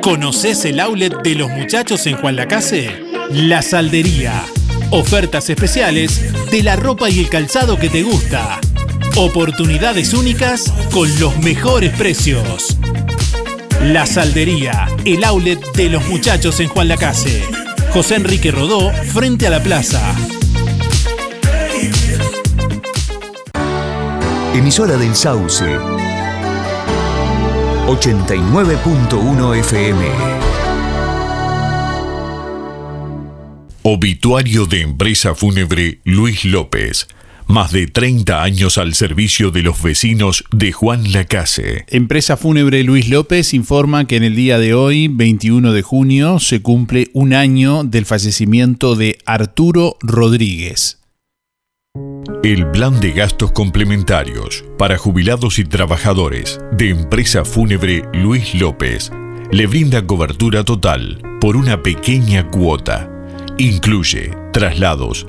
[0.00, 2.90] ¿Conoces el outlet de los muchachos en Juan Lacase?
[3.30, 4.44] La Saldería.
[4.90, 8.60] Ofertas especiales de la ropa y el calzado que te gusta.
[9.16, 12.76] Oportunidades únicas con los mejores precios.
[13.80, 17.44] La Saldería, el outlet de los muchachos en Juan Lacase.
[17.92, 20.02] José Enrique Rodó, frente a la plaza.
[24.52, 25.64] Emisora del Sauce.
[27.86, 30.04] 89.1 FM.
[33.82, 37.06] Obituario de empresa fúnebre Luis López.
[37.54, 41.84] Más de 30 años al servicio de los vecinos de Juan Lacase.
[41.86, 46.62] Empresa Fúnebre Luis López informa que en el día de hoy, 21 de junio, se
[46.62, 51.00] cumple un año del fallecimiento de Arturo Rodríguez.
[52.42, 59.12] El plan de gastos complementarios para jubilados y trabajadores de empresa fúnebre Luis López
[59.52, 63.08] le brinda cobertura total por una pequeña cuota.
[63.58, 65.28] Incluye traslados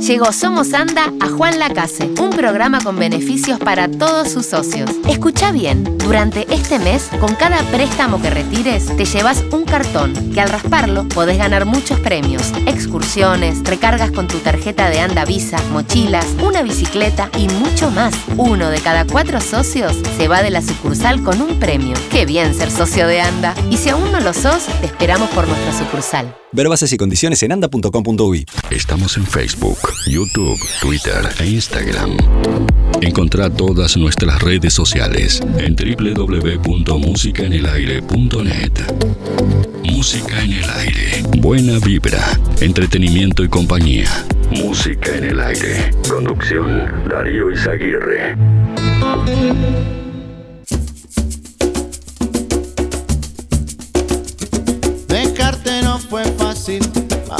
[0.00, 4.90] Llegó Somos Anda a Juan Lacase, un programa con beneficios para todos sus socios.
[5.08, 10.40] Escucha bien, durante este mes, con cada préstamo que retires, te llevas un cartón, que
[10.40, 16.26] al rasparlo podés ganar muchos premios, excursiones, recargas con tu tarjeta de Anda Visa, mochilas,
[16.42, 18.14] una bicicleta y mucho más.
[18.36, 21.96] Uno de cada cuatro socios se va de la sucursal con un premio.
[22.10, 23.54] Qué bien ser socio de Anda.
[23.70, 26.34] Y si aún no lo sos, te esperamos por nuestra sucursal.
[26.56, 28.46] Ver bases y condiciones en anda.com.uy.
[28.70, 29.76] Estamos en Facebook,
[30.06, 32.16] YouTube, Twitter e Instagram.
[33.02, 38.72] Encontrá todas nuestras redes sociales en www.musicaenelaire.net.
[39.84, 41.22] Música en el aire.
[41.36, 44.08] Buena vibra, entretenimiento y compañía.
[44.50, 45.90] Música en el aire.
[46.08, 48.34] Conducción Darío Izaguirre.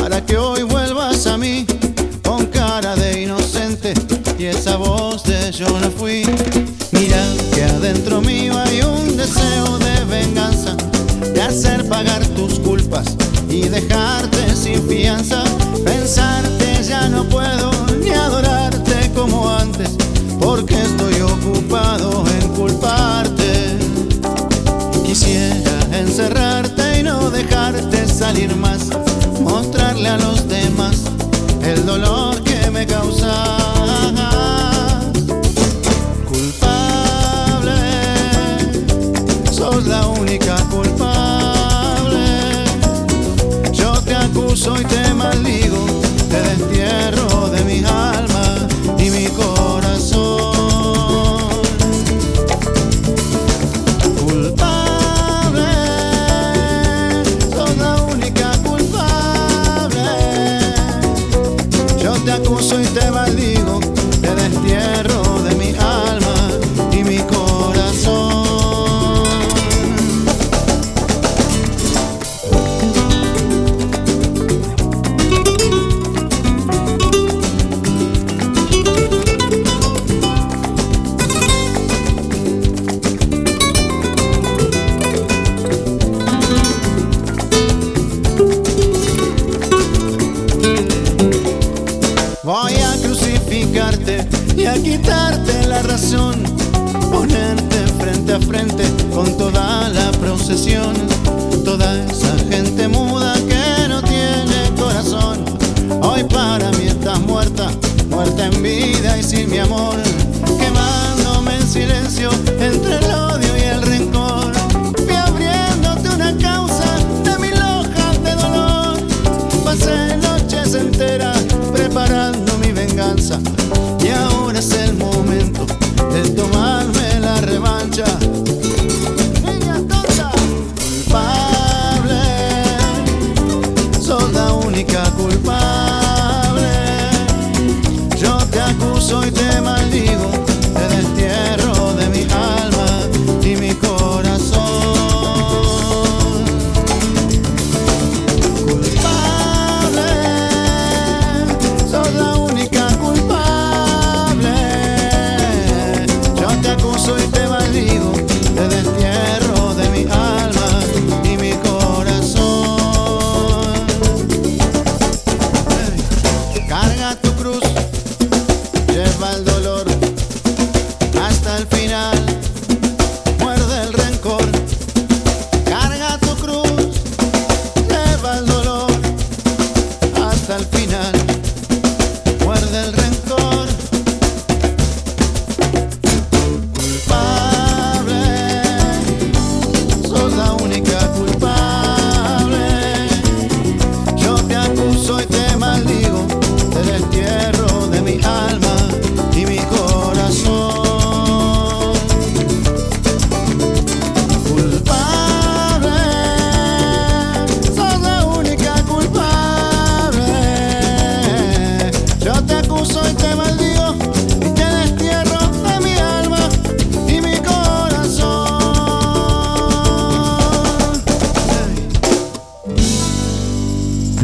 [0.08, 1.66] Para que hoy vuelvas a mí
[2.22, 3.92] con cara de inocente
[4.38, 6.22] y esa voz de yo no fui.
[6.92, 7.20] Mira
[7.52, 10.76] que adentro mío hay un deseo de venganza,
[11.34, 13.16] de hacer pagar tus culpas
[13.50, 15.42] y dejarte sin fianza.
[15.84, 19.90] Pensarte ya no puedo ni adorarte como antes,
[20.38, 23.76] porque estoy ocupado en culparte.
[25.04, 28.88] Quisiera encerrarte y no dejarte salir más,
[30.06, 31.04] a los demás
[31.62, 33.65] el dolor que me causas.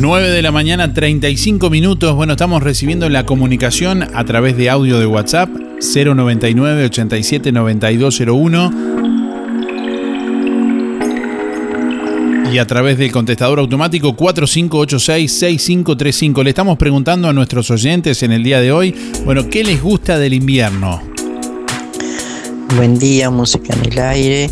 [0.03, 2.17] 9 de la mañana, 35 minutos.
[2.17, 8.73] Bueno, estamos recibiendo la comunicación a través de audio de WhatsApp 099 87 9201
[12.53, 16.43] y a través del contestador automático 4586-6535.
[16.43, 18.93] Le estamos preguntando a nuestros oyentes en el día de hoy,
[19.25, 21.01] bueno, ¿qué les gusta del invierno?
[22.75, 24.51] Buen día, música en el aire,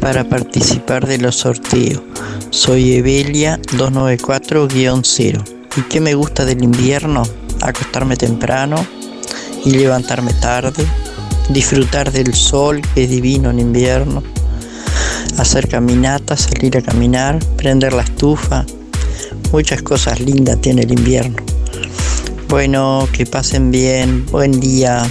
[0.00, 2.02] para participar de los sorteos.
[2.50, 5.44] Soy Evelia 294-0.
[5.76, 7.22] ¿Y qué me gusta del invierno?
[7.60, 8.84] Acostarme temprano
[9.64, 10.84] y levantarme tarde,
[11.50, 14.24] disfrutar del sol que es divino en invierno,
[15.38, 18.66] hacer caminatas, salir a caminar, prender la estufa.
[19.52, 21.36] Muchas cosas lindas tiene el invierno.
[22.48, 25.08] Bueno, que pasen bien, buen día.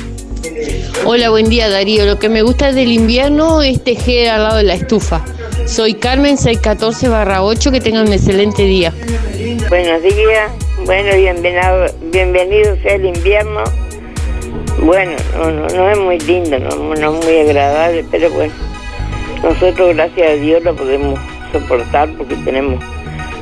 [1.06, 2.06] Hola, buen día Darío.
[2.06, 5.24] Lo que me gusta del invierno es tejer al lado de la estufa.
[5.70, 8.92] Soy Carmen 614-8, que tengan un excelente día.
[9.70, 10.52] Buenos días,
[10.84, 13.64] bueno, bienvenido, bienvenido sea el invierno.
[14.82, 18.52] Bueno, no, es muy lindo, no, es muy agradable, pero bueno,
[19.44, 21.20] nosotros gracias a Dios lo podemos
[21.52, 22.84] soportar porque tenemos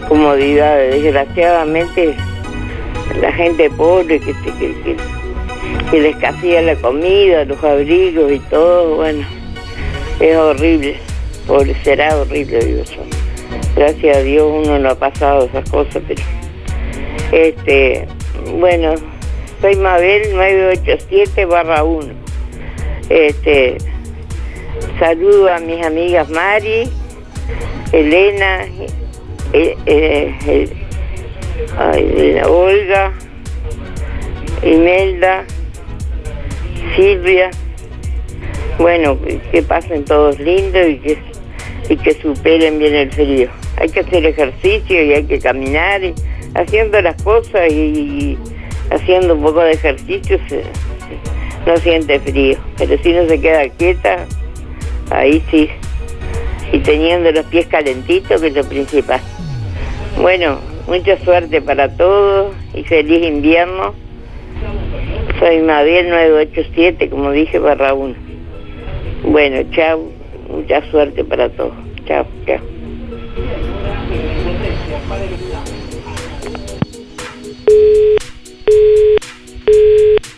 [0.10, 1.02] comodidades.
[1.02, 2.14] Desgraciadamente,
[3.22, 4.98] la gente pobre que, que, que,
[5.90, 9.26] que le escasea la comida, los abrigos y todo, bueno,
[10.20, 11.00] es horrible,
[11.48, 12.84] pobre, será horrible, digo.
[13.76, 16.22] Gracias a Dios uno no ha pasado esas cosas, pero
[17.32, 18.08] este,
[18.60, 18.96] bueno,
[19.62, 22.14] soy Mabel 987 barra 1.
[23.10, 23.78] Este,
[25.00, 26.90] saludo a mis amigas Mari,
[27.92, 28.66] Elena,
[29.54, 30.70] eh, eh, eh,
[31.78, 33.14] ay, Elena, Olga,
[34.64, 35.46] Imelda,
[36.96, 37.52] Silvia.
[38.80, 39.18] Bueno,
[39.52, 41.27] que pasen todos lindos y que,
[41.90, 43.50] y que superen bien el frío.
[43.78, 46.14] Hay que hacer ejercicio y hay que caminar y
[46.56, 48.38] haciendo las cosas y,
[48.90, 50.40] haciendo un poco de ejercicio
[51.66, 52.58] no siente frío.
[52.78, 54.26] Pero si no se queda quieta,
[55.10, 55.70] ahí sí.
[56.72, 59.22] Y teniendo los pies calentitos, que es lo principal.
[60.22, 63.94] Bueno, mucha suerte para todos y feliz invierno.
[65.40, 68.16] Soy Mabel 987, como dije, barra 1.
[69.24, 70.17] Bueno, chao.
[70.50, 71.74] Mucha suerte para todos.
[72.06, 72.60] Chao, chao.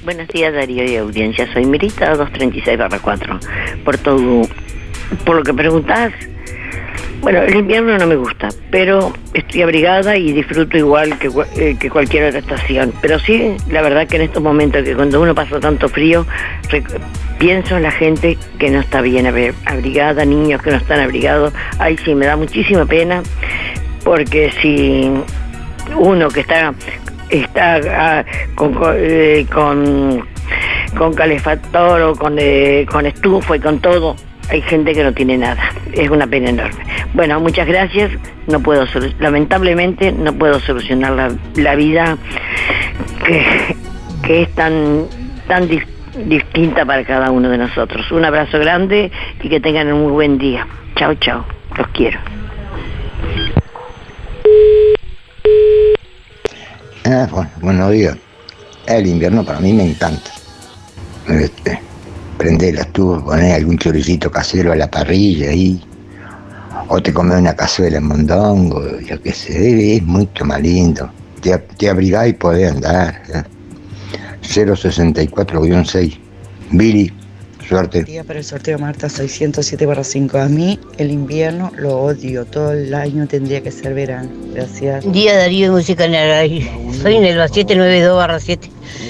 [0.03, 3.39] Buenos días Darío y audiencia, soy Mirita 236 4.
[3.85, 4.41] Por todo,
[5.23, 6.11] por lo que preguntás,
[7.21, 11.89] bueno, el invierno no me gusta, pero estoy abrigada y disfruto igual que, eh, que
[11.89, 12.93] cualquier otra estación.
[13.01, 16.25] Pero sí, la verdad que en estos momentos que cuando uno pasa tanto frío,
[17.37, 21.53] pienso en la gente que no está bien abri- abrigada, niños que no están abrigados.
[21.77, 23.21] Ay, sí, me da muchísima pena,
[24.03, 25.11] porque si
[25.97, 26.73] uno que está
[27.29, 28.25] está ah,
[28.55, 30.25] con, co- eh, con
[30.97, 34.15] con calefactor o con eh, con estufa y con todo
[34.49, 35.61] hay gente que no tiene nada.
[35.93, 36.83] Es una pena enorme.
[37.13, 38.11] Bueno muchas gracias.
[38.47, 38.85] No puedo
[39.19, 42.17] lamentablemente no puedo solucionar la, vida
[44.23, 45.05] que, es tan
[45.47, 45.85] tan dis-
[46.25, 48.11] distinta para cada uno de nosotros.
[48.11, 49.11] Un abrazo grande
[49.41, 50.67] y que tengan un muy buen día.
[50.95, 51.45] Chao chao.
[51.77, 52.19] Los quiero.
[57.31, 58.17] Bueno, buenos días.
[58.85, 60.31] El invierno para mí me encanta.
[61.27, 61.79] Este,
[62.39, 65.79] prender la estufa, poner algún choricito casero a la parrilla ahí.
[66.87, 71.11] O te comes una cazuela en mondongo, yo qué sé, es mucho más lindo.
[71.41, 73.21] Te, te abrigás y podés andar.
[73.33, 73.43] ¿eh?
[74.41, 76.17] 064-6.
[76.71, 77.13] Billy,
[77.67, 78.03] suerte.
[78.03, 80.37] Día para el sorteo Marta 607 barra 5.
[80.37, 82.45] A mí el invierno lo odio.
[82.45, 84.29] Todo el año tendría que ser verano.
[84.53, 85.11] Gracias.
[85.11, 86.71] Día Darío de Música en el aire.
[87.01, 88.69] Soy en el 792 barra 7.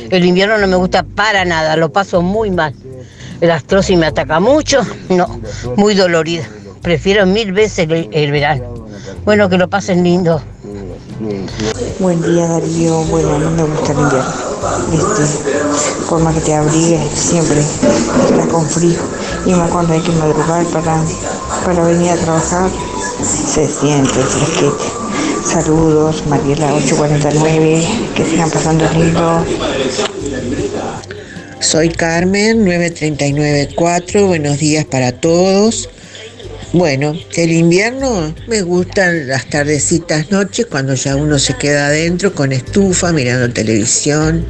[0.10, 2.74] El invierno no me gusta para nada, lo paso muy mal.
[3.42, 5.40] El astrosis me ataca mucho, no,
[5.78, 6.44] muy dolorida.
[6.82, 8.86] Prefiero mil veces el, verano.
[9.26, 10.42] Bueno, que lo pasen lindo.
[12.00, 14.50] Buen día Darío, bueno, a me gusta el invierno.
[14.94, 19.00] Este, por que te abrigues, siempre estás con frío.
[19.46, 21.02] Y más cuando hay que madrugar para,
[21.66, 22.70] para venir a trabajar,
[23.24, 25.00] se siente fresquete.
[25.46, 29.46] Saludos, Mariela 849, que sigan pasando lindo.
[31.60, 35.90] Soy Carmen 9394, buenos días para todos.
[36.72, 42.54] Bueno, el invierno me gustan las tardecitas noches cuando ya uno se queda adentro con
[42.54, 44.46] estufa, mirando televisión.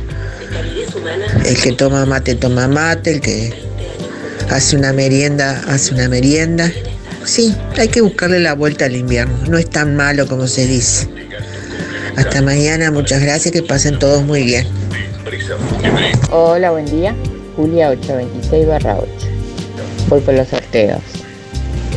[1.46, 3.54] El que toma mate, toma mate, el que
[4.52, 6.72] hace una merienda, hace una merienda.
[7.26, 11.08] Sí, hay que buscarle la vuelta al invierno, no es tan malo como se dice.
[12.18, 14.79] Hasta mañana, muchas gracias, que pasen todos muy bien.
[16.32, 17.16] Hola, buen día.
[17.56, 19.08] Julia 826 barra 8.
[20.08, 21.04] Voy por los sorteos.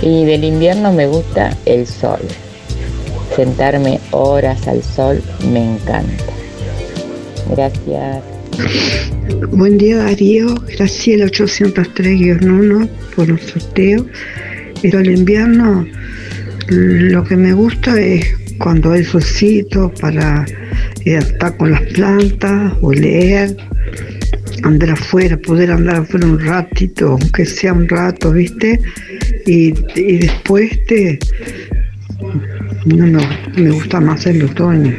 [0.02, 2.20] Y del invierno me gusta el sol.
[3.34, 6.24] Sentarme horas al sol me encanta.
[7.50, 8.22] Gracias.
[9.50, 14.04] Buen día Darío, Graciela 803-1 por un sorteo.
[14.82, 15.86] Pero el invierno
[16.68, 18.26] lo que me gusta es
[18.58, 20.44] cuando hay solcito para
[21.04, 23.56] estar con las plantas o leer,
[24.62, 28.80] andar afuera, poder andar afuera un ratito, aunque sea un rato, ¿viste?
[29.46, 31.18] Y, y después te,
[32.86, 33.20] no, no,
[33.56, 34.92] me gusta más el otoño.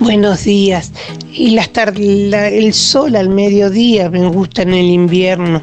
[0.00, 0.92] Buenos días.
[1.32, 5.62] Y las el sol al mediodía me gusta en el invierno.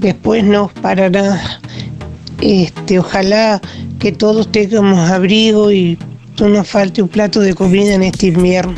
[0.00, 1.60] Después no, para nada.
[2.40, 3.60] Este, ojalá
[3.98, 5.98] que todos tengamos abrigo y
[6.38, 8.74] no nos falte un plato de comida en este invierno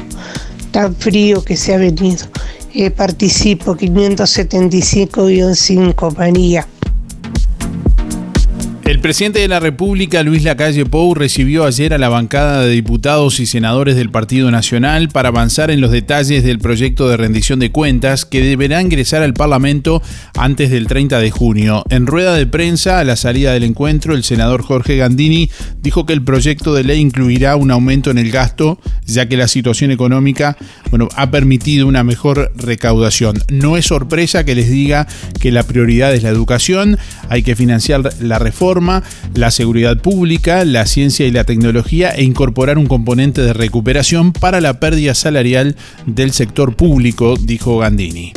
[0.71, 2.27] tan frío que se ha venido.
[2.75, 6.69] Eh, participo 575-5, María.
[8.97, 13.41] El presidente de la República, Luis Lacalle Pou, recibió ayer a la bancada de diputados
[13.41, 17.71] y senadores del Partido Nacional para avanzar en los detalles del proyecto de rendición de
[17.71, 20.03] cuentas que deberá ingresar al Parlamento
[20.35, 21.85] antes del 30 de junio.
[21.91, 25.51] En rueda de prensa, a la salida del encuentro, el senador Jorge Gandini
[25.83, 29.47] dijo que el proyecto de ley incluirá un aumento en el gasto, ya que la
[29.47, 30.57] situación económica
[30.89, 33.41] bueno, ha permitido una mejor recaudación.
[33.51, 35.07] No es sorpresa que les diga
[35.39, 36.97] que la prioridad es la educación,
[37.29, 38.86] hay que financiar la reforma,
[39.35, 44.61] la seguridad pública, la ciencia y la tecnología e incorporar un componente de recuperación para
[44.61, 45.77] la pérdida salarial
[46.07, 48.33] del sector público, dijo Gandini.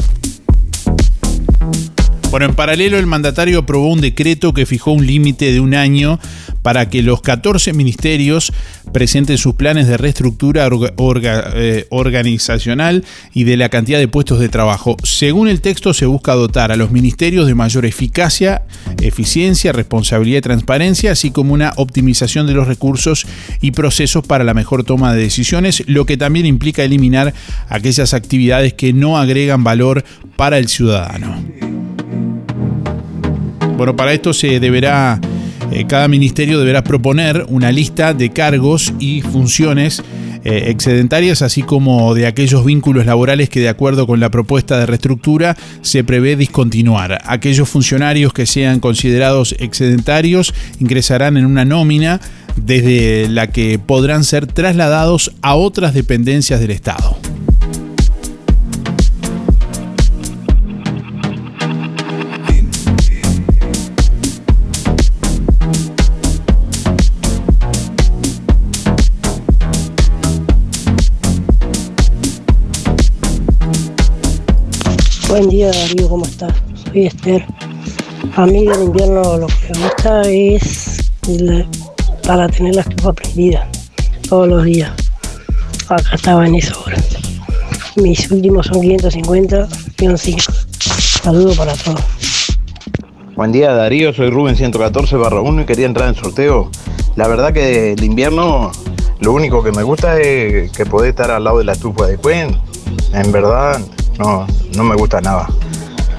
[2.31, 6.19] Bueno, en paralelo el mandatario aprobó un decreto que fijó un límite de un año
[6.61, 8.53] para que los 14 ministerios
[8.93, 13.03] presenten sus planes de reestructura eh, organizacional
[13.34, 14.95] y de la cantidad de puestos de trabajo.
[15.03, 18.61] Según el texto se busca dotar a los ministerios de mayor eficacia,
[19.01, 23.26] eficiencia, responsabilidad y transparencia, así como una optimización de los recursos
[23.60, 27.34] y procesos para la mejor toma de decisiones, lo que también implica eliminar
[27.69, 30.03] aquellas actividades que no agregan valor
[30.35, 31.89] para el ciudadano.
[33.80, 35.22] Bueno, para esto se deberá,
[35.72, 40.03] eh, cada ministerio deberá proponer una lista de cargos y funciones
[40.43, 44.85] eh, excedentarias, así como de aquellos vínculos laborales que de acuerdo con la propuesta de
[44.85, 47.19] reestructura se prevé discontinuar.
[47.23, 52.19] Aquellos funcionarios que sean considerados excedentarios ingresarán en una nómina
[52.57, 57.18] desde la que podrán ser trasladados a otras dependencias del Estado.
[75.40, 76.52] Buen día Darío, ¿cómo estás?
[76.84, 77.45] Soy Esther.
[78.36, 81.14] A mí del invierno lo que me gusta es
[82.28, 83.66] para tener la estufa prendida
[84.28, 84.91] todos los días.
[85.88, 86.98] Acá estaba en esa hora.
[87.95, 89.70] Mis últimos son 550,
[90.18, 90.40] 5.
[91.24, 92.03] Saludos para todos.
[93.38, 96.70] Buen día Darío, soy Rubén 114 barra 1 y quería entrar en sorteo.
[97.16, 98.74] La verdad que el invierno
[99.22, 102.18] lo único que me gusta es que podés estar al lado de la estufa de
[102.18, 102.60] Cuen.
[103.14, 103.80] En verdad
[104.20, 105.48] no, no me gusta nada.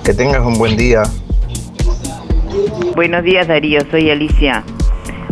[0.02, 1.02] Que tengas un buen día.
[2.96, 4.64] Buenos días Darío, soy Alicia.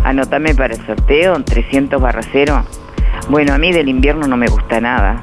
[0.05, 2.63] Anótame para el sorteo 300 barra 0.
[3.31, 5.21] Bueno, a mí del invierno no me gusta nada,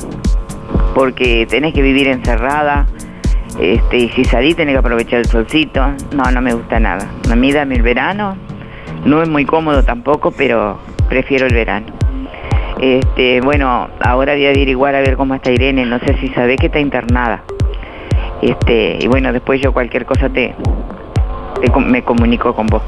[0.94, 2.88] porque tenés que vivir encerrada,
[3.60, 5.82] este, y si salís tenés que aprovechar el solcito.
[6.14, 7.08] No, no me gusta nada.
[7.32, 8.36] A mí dame el verano,
[9.06, 12.05] no es muy cómodo tampoco, pero prefiero el verano.
[12.80, 16.58] Este, bueno, ahora voy a averiguar a ver cómo está Irene, no sé si sabe
[16.58, 17.44] que está internada.
[18.42, 20.54] Este, y bueno, después yo cualquier cosa te,
[21.86, 22.84] me comunico con vos.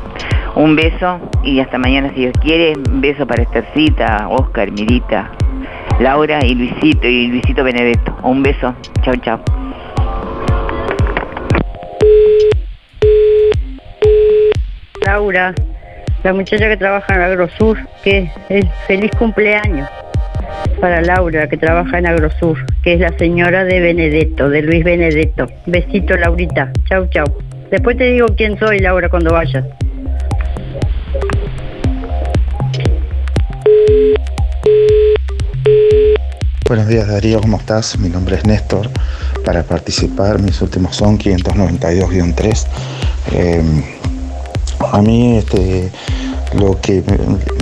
[0.56, 2.74] Un beso y hasta mañana si Dios quiere.
[2.76, 5.32] Un beso para Estercita, Oscar, Mirita,
[6.00, 8.16] Laura y Luisito y Luisito Benedetto.
[8.24, 8.74] Un beso.
[9.04, 9.40] Chao, chao.
[15.06, 15.54] Laura,
[16.24, 19.88] la muchacha que trabaja en Agrosur, que es feliz cumpleaños
[20.82, 25.48] para Laura, que trabaja en Agrosur, que es la señora de Benedetto, de Luis Benedetto.
[25.66, 26.72] Besito, Laurita.
[26.90, 27.26] Chau, chau.
[27.72, 29.66] Después te digo quién soy, Laura, cuando vayas.
[36.68, 37.98] Buenos días Darío, ¿cómo estás?
[37.98, 38.90] Mi nombre es Néstor.
[39.46, 42.68] Para participar, mis últimos son 592-3.
[43.32, 43.62] Eh,
[44.80, 45.92] a mí este,
[46.54, 47.04] lo que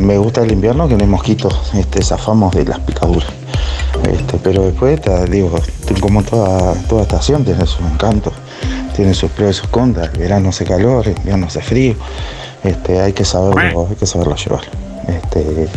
[0.02, 3.30] me- gusta del invierno es que no hay mosquitos, este, zafamos de las picaduras.
[4.12, 5.52] Este, pero después, te digo,
[6.02, 8.34] como toda, toda estación tiene sus encantos,
[8.96, 10.10] tiene sus pros y sus contras.
[10.14, 11.96] El verano hace calor, el invierno hace frío.
[12.64, 14.62] Este, hay que saberlo, hay que saberlo llevar.
[15.08, 15.68] Este,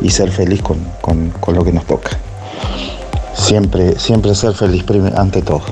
[0.00, 2.10] y ser feliz con, con- con lo que nos toca.
[3.34, 4.84] Siempre, siempre ser feliz
[5.16, 5.62] ante todo.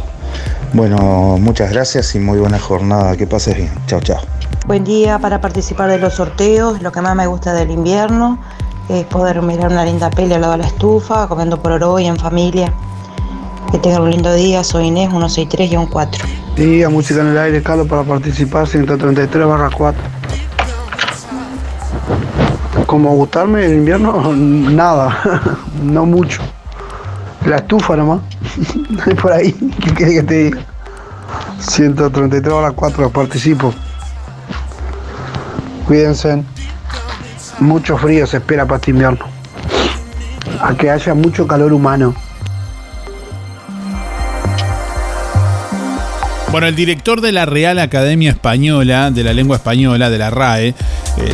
[0.72, 3.16] Bueno, muchas gracias y muy buena jornada.
[3.16, 3.70] Que pases bien.
[3.86, 4.20] Chao, chao.
[4.66, 6.82] Buen día para participar de los sorteos.
[6.82, 8.38] Lo que más me gusta del invierno
[8.88, 12.06] es poder mirar una linda peli al lado de la estufa, comiendo por oro y
[12.06, 12.72] en familia.
[13.70, 14.64] Que tengan un lindo día.
[14.64, 16.18] Soy Inés, 163-4.
[16.56, 20.02] Día, música en el aire, Carlos, para participar, 133 barra 4.
[22.86, 25.20] Como gustarme el invierno, nada,
[25.82, 26.42] no mucho.
[27.44, 28.20] La estufa nomás,
[29.22, 30.60] por ahí, ¿qué querés que te diga?
[31.60, 33.74] 133 barra 4, participo.
[35.86, 36.42] Cuídense,
[37.60, 39.24] mucho frío se espera para este invierno.
[40.60, 42.14] A que haya mucho calor humano.
[46.50, 50.68] Bueno, el director de la Real Academia Española, de la Lengua Española, de la RAE,
[50.68, 50.74] eh,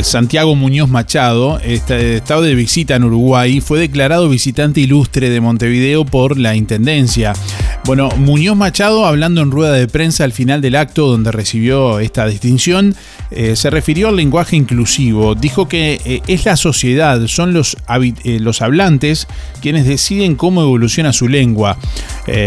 [0.02, 6.04] Santiago Muñoz Machado, está- estaba de visita en Uruguay, fue declarado visitante ilustre de Montevideo
[6.04, 7.34] por la Intendencia.
[7.84, 12.26] Bueno, Muñoz Machado, hablando en rueda de prensa al final del acto donde recibió esta
[12.26, 12.94] distinción,
[13.32, 15.34] eh, se refirió al lenguaje inclusivo.
[15.34, 19.26] Dijo que eh, es la sociedad, son eh, los hablantes
[19.60, 21.76] quienes deciden cómo evoluciona su lengua.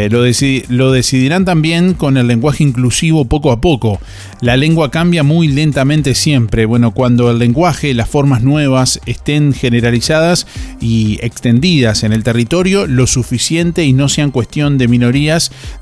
[0.10, 0.24] Lo,
[0.70, 4.00] lo decidirán también con el lenguaje inclusivo poco a poco.
[4.40, 6.66] La lengua cambia muy lentamente siempre.
[6.66, 10.48] Bueno, cuando el lenguaje, las formas nuevas estén generalizadas
[10.80, 14.88] y extendidas en el territorio lo suficiente y no sean cuestión de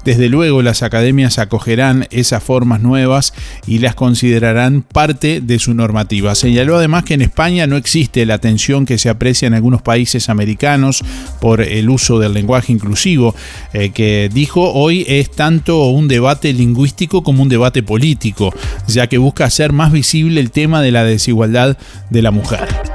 [0.05, 3.33] desde luego las academias acogerán esas formas nuevas
[3.67, 6.35] y las considerarán parte de su normativa.
[6.35, 10.29] Señaló además que en España no existe la atención que se aprecia en algunos países
[10.29, 11.03] americanos
[11.41, 13.35] por el uso del lenguaje inclusivo,
[13.73, 18.53] eh, que dijo hoy es tanto un debate lingüístico como un debate político,
[18.87, 21.77] ya que busca hacer más visible el tema de la desigualdad
[22.09, 22.92] de la mujer.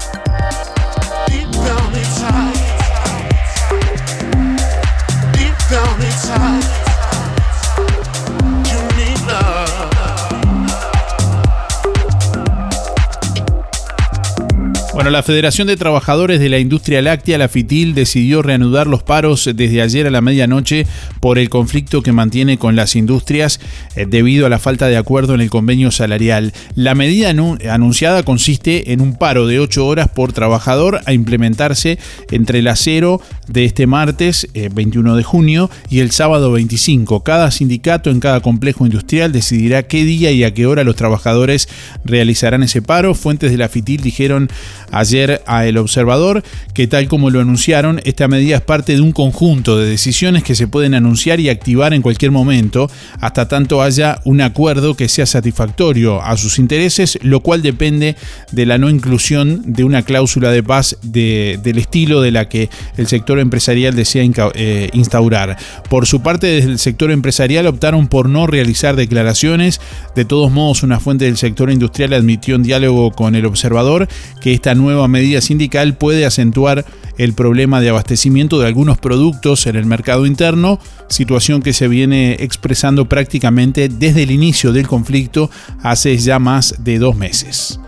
[14.99, 19.49] Bueno, la Federación de Trabajadores de la Industria Láctea, la FITIL, decidió reanudar los paros
[19.55, 20.89] desde ayer a la medianoche
[21.20, 23.61] por el conflicto que mantiene con las industrias
[23.95, 26.53] eh, debido a la falta de acuerdo en el convenio salarial.
[26.75, 32.01] La medida anu- anunciada consiste en un paro de 8 horas por trabajador a implementarse
[32.33, 37.23] entre las 0 de este martes eh, 21 de junio y el sábado 25.
[37.23, 41.69] Cada sindicato en cada complejo industrial decidirá qué día y a qué hora los trabajadores
[42.05, 43.15] realizarán ese paro.
[43.15, 44.51] Fuentes de la FITIL dijeron
[44.90, 46.43] ayer a El Observador
[46.74, 50.55] que tal como lo anunciaron, esta medida es parte de un conjunto de decisiones que
[50.55, 52.90] se pueden anunciar y activar en cualquier momento
[53.20, 58.16] hasta tanto haya un acuerdo que sea satisfactorio a sus intereses, lo cual depende
[58.52, 62.69] de la no inclusión de una cláusula de paz de- del estilo de la que
[62.97, 64.23] el sector empresarial desea
[64.55, 65.56] eh, instaurar.
[65.89, 69.81] Por su parte, desde el sector empresarial optaron por no realizar declaraciones.
[70.15, 74.09] De todos modos, una fuente del sector industrial admitió en diálogo con el observador
[74.40, 76.84] que esta nueva medida sindical puede acentuar
[77.18, 80.78] el problema de abastecimiento de algunos productos en el mercado interno,
[81.09, 85.50] situación que se viene expresando prácticamente desde el inicio del conflicto
[85.82, 87.80] hace ya más de dos meses.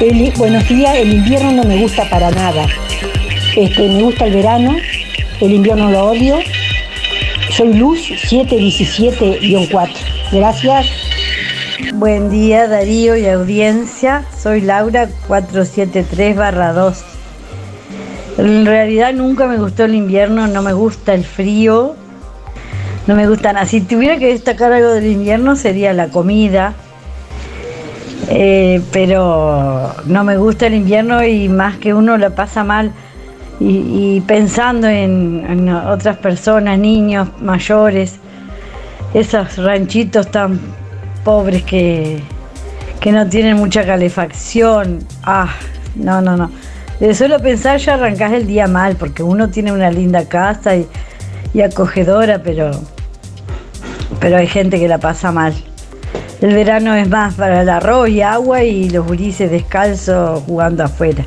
[0.00, 2.66] El- buenos días, el invierno no me gusta para nada.
[3.56, 4.76] Este, me gusta el verano,
[5.40, 6.38] el invierno lo odio.
[7.56, 9.90] Soy Luz 717-4.
[10.32, 10.86] Gracias.
[11.90, 17.02] Buen día Darío y audiencia, soy Laura 473-2.
[18.38, 21.96] En realidad nunca me gustó el invierno, no me gusta el frío,
[23.06, 23.66] no me gusta nada.
[23.66, 26.74] Si tuviera que destacar algo del invierno sería la comida,
[28.28, 32.92] Eh, pero no me gusta el invierno y más que uno la pasa mal
[33.60, 38.20] y, pensando en, en otras personas, niños, mayores,
[39.12, 40.60] esos ranchitos tan
[41.24, 42.20] pobres que,
[43.00, 45.00] que no tienen mucha calefacción.
[45.22, 45.54] Ah,
[45.94, 46.50] no, no, no.
[47.00, 50.86] De solo pensar ya arrancás el día mal, porque uno tiene una linda casa y,
[51.52, 52.70] y acogedora, pero,
[54.20, 55.54] pero hay gente que la pasa mal.
[56.40, 61.24] El verano es más para el arroz y agua y los gurises descalzos jugando afuera.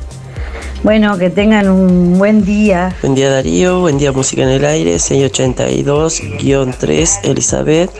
[0.82, 2.94] Bueno, que tengan un buen día.
[3.02, 7.90] Buen día Darío, buen día Música en el Aire, 682-3 Elizabeth.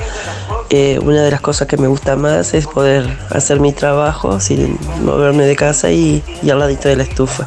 [0.70, 5.44] Una de las cosas que me gusta más es poder hacer mi trabajo sin moverme
[5.44, 7.47] de casa y, al ladito de la estufa.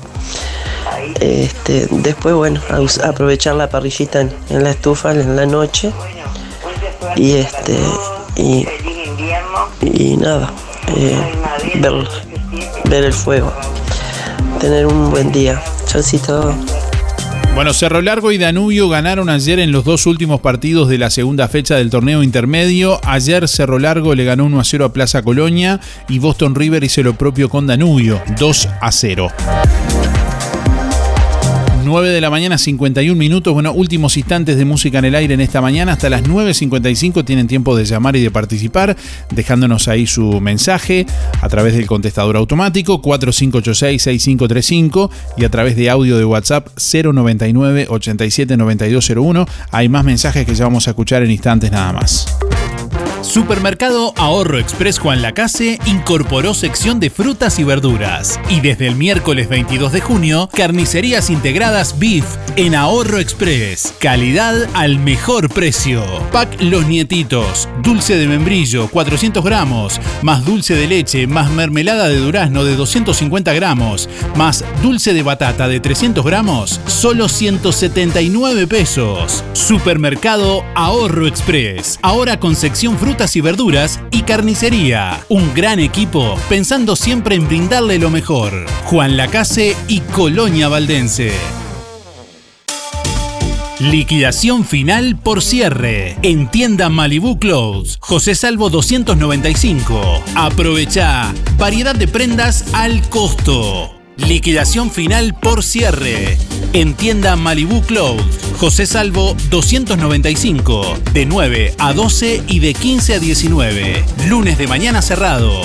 [1.19, 2.61] Este, después, bueno,
[3.03, 5.91] aprovechar la parrillita en, en la estufa en la noche
[7.15, 7.77] y este
[8.35, 8.65] y,
[9.81, 10.51] y nada,
[10.95, 11.19] eh,
[11.75, 12.07] ver,
[12.85, 13.51] ver el fuego.
[14.59, 15.61] Tener un buen día.
[15.85, 16.53] Chaucito.
[17.55, 21.47] Bueno, Cerro Largo y Danubio ganaron ayer en los dos últimos partidos de la segunda
[21.47, 23.01] fecha del torneo intermedio.
[23.03, 27.03] Ayer Cerro Largo le ganó 1 a 0 a Plaza Colonia y Boston River hizo
[27.03, 29.27] lo propio con Danubio, 2 a 0.
[31.89, 33.51] 9 de la mañana, 51 minutos.
[33.51, 35.93] Bueno, últimos instantes de música en el aire en esta mañana.
[35.93, 38.95] Hasta las 9.55 tienen tiempo de llamar y de participar,
[39.31, 41.07] dejándonos ahí su mensaje
[41.41, 49.49] a través del contestador automático 4586-6535 y a través de audio de WhatsApp 099-879201.
[49.71, 52.27] Hay más mensajes que ya vamos a escuchar en instantes nada más.
[53.21, 58.39] Supermercado Ahorro Express Juan Lacase incorporó sección de frutas y verduras.
[58.49, 62.23] Y desde el miércoles 22 de junio, carnicerías integradas Beef
[62.55, 63.93] en Ahorro Express.
[63.99, 66.03] Calidad al mejor precio.
[66.31, 67.67] Pack Los Nietitos.
[67.83, 69.99] Dulce de membrillo 400 gramos.
[70.21, 71.27] Más dulce de leche.
[71.27, 74.09] Más mermelada de durazno de 250 gramos.
[74.35, 76.79] Más dulce de batata de 300 gramos.
[76.87, 79.43] Solo 179 pesos.
[79.51, 81.99] Supermercado Ahorro Express.
[82.01, 85.19] Ahora con sección frutas y verduras y carnicería.
[85.29, 88.67] Un gran equipo pensando siempre en brindarle lo mejor.
[88.85, 91.31] Juan Lacase y Colonia Valdense.
[93.79, 96.17] Liquidación final por cierre.
[96.21, 97.97] En tienda Malibu Clothes.
[97.99, 100.23] José Salvo 295.
[100.35, 101.33] Aprovecha.
[101.57, 103.98] Variedad de prendas al costo.
[104.27, 106.37] Liquidación final por cierre.
[106.73, 108.23] En tienda Malibu Clothes.
[108.57, 110.97] José Salvo 295.
[111.13, 114.03] De 9 a 12 y de 15 a 19.
[114.27, 115.61] Lunes de mañana cerrado.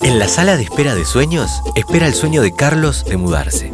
[0.00, 3.72] En la sala de espera de sueños, espera el sueño de Carlos de mudarse.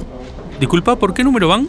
[0.60, 1.68] Disculpa, ¿por qué número van?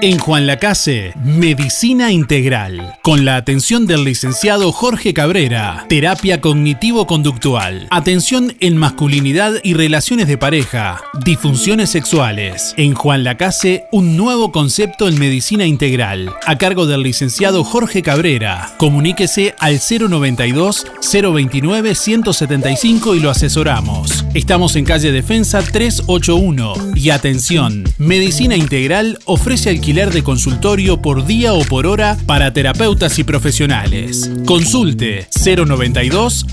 [0.00, 8.54] En Juan Lacase, Medicina Integral, con la atención del licenciado Jorge Cabrera, terapia cognitivo-conductual, atención
[8.60, 12.74] en masculinidad y relaciones de pareja, disfunciones sexuales.
[12.76, 18.70] En Juan Lacase, un nuevo concepto en medicina integral, a cargo del licenciado Jorge Cabrera.
[18.76, 24.24] Comuníquese al 092 029 175 y lo asesoramos.
[24.34, 31.54] Estamos en calle Defensa 381 y atención, Medicina Integral ofrece alquiler de consultorio por día
[31.54, 34.30] o por hora para terapeutas y profesionales.
[34.44, 36.44] Consulte 092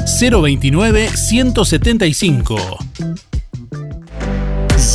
[0.41, 2.77] 029 175.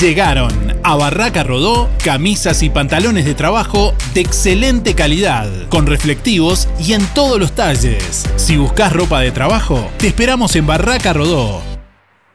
[0.01, 0.51] Llegaron
[0.83, 7.05] a Barraca Rodó camisas y pantalones de trabajo de excelente calidad, con reflectivos y en
[7.09, 8.25] todos los talles.
[8.37, 11.70] Si buscas ropa de trabajo, te esperamos en Barraca Rodó.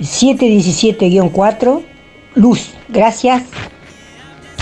[0.00, 1.82] 717-4,
[2.34, 3.42] luz, gracias.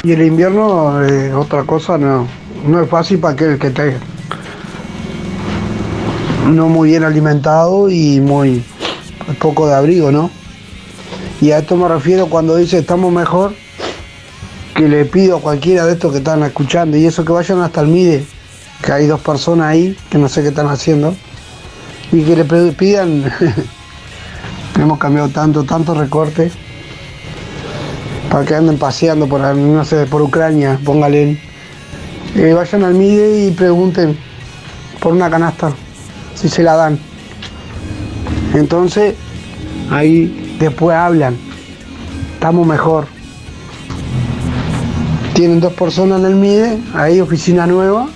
[0.02, 2.26] Y el invierno, eh, otra cosa, no,
[2.66, 3.96] no es fácil para aquel que esté
[6.50, 8.64] no muy bien alimentado y muy
[9.38, 10.28] poco de abrigo, ¿no?
[11.40, 13.54] Y a esto me refiero cuando dice estamos mejor,
[14.74, 17.80] que le pido a cualquiera de estos que están escuchando, y eso que vayan hasta
[17.80, 18.26] el MIDE,
[18.82, 21.14] que hay dos personas ahí que no sé qué están haciendo,
[22.10, 23.32] y que le pidan,
[24.78, 26.50] hemos cambiado tanto, tanto recorte,
[28.30, 31.40] para que anden paseando por, no sé, por Ucrania, póngale.
[32.34, 34.16] Eh, vayan al MIDE y pregunten
[35.00, 35.70] por una canasta,
[36.34, 36.98] si se la dan.
[38.54, 39.14] Entonces,
[39.90, 41.36] ahí después hablan,
[42.34, 43.06] estamos mejor.
[45.34, 48.08] Tienen dos personas en el MIDE, ahí oficina nueva,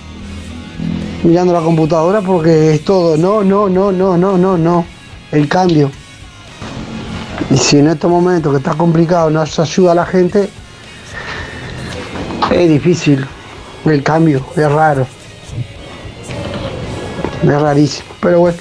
[1.27, 4.85] mirando la computadora porque es todo, no, no, no, no, no, no, no,
[5.33, 5.91] el cambio.
[7.49, 10.49] Y si en estos momentos que está complicado no se ayuda a la gente,
[12.49, 13.27] es difícil
[13.83, 15.05] el cambio, es raro.
[17.43, 18.07] Es rarísimo.
[18.21, 18.57] Pero bueno,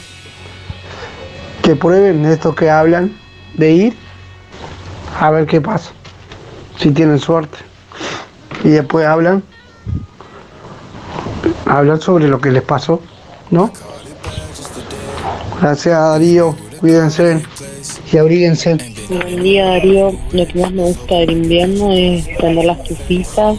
[1.62, 3.16] que prueben estos que hablan
[3.54, 3.96] de ir
[5.20, 5.92] a ver qué pasa.
[6.78, 7.58] Si tienen suerte.
[8.64, 9.44] Y después hablan,
[11.66, 13.00] hablan sobre lo que les pasó,
[13.50, 13.70] ¿no?
[15.60, 17.42] Gracias Darío, cuídense
[18.12, 18.76] y abríguense.
[19.08, 23.58] Buen día Darío, lo que más me gusta del invierno es prender las tufitas,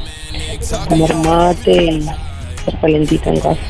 [0.89, 2.09] tomar mate y
[2.57, 3.61] estar calentita en casa.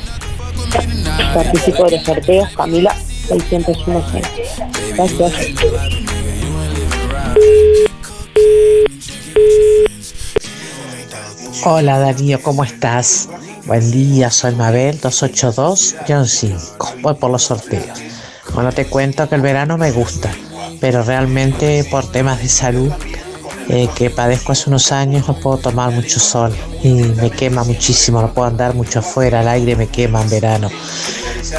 [1.33, 2.95] Participo de los sorteos, Camila
[3.27, 4.25] 616.
[4.95, 6.16] Gracias.
[11.63, 13.29] Hola Darío, ¿cómo estás?
[13.65, 17.01] Buen día, soy Mabel 282-5.
[17.01, 17.99] Voy por los sorteos.
[18.53, 20.29] Bueno, te cuento que el verano me gusta,
[20.79, 22.91] pero realmente por temas de salud
[23.69, 26.53] eh, que padezco hace unos años no puedo tomar mucho sol
[26.83, 30.69] y me quema muchísimo, no puedo andar mucho afuera, el aire me quema en verano.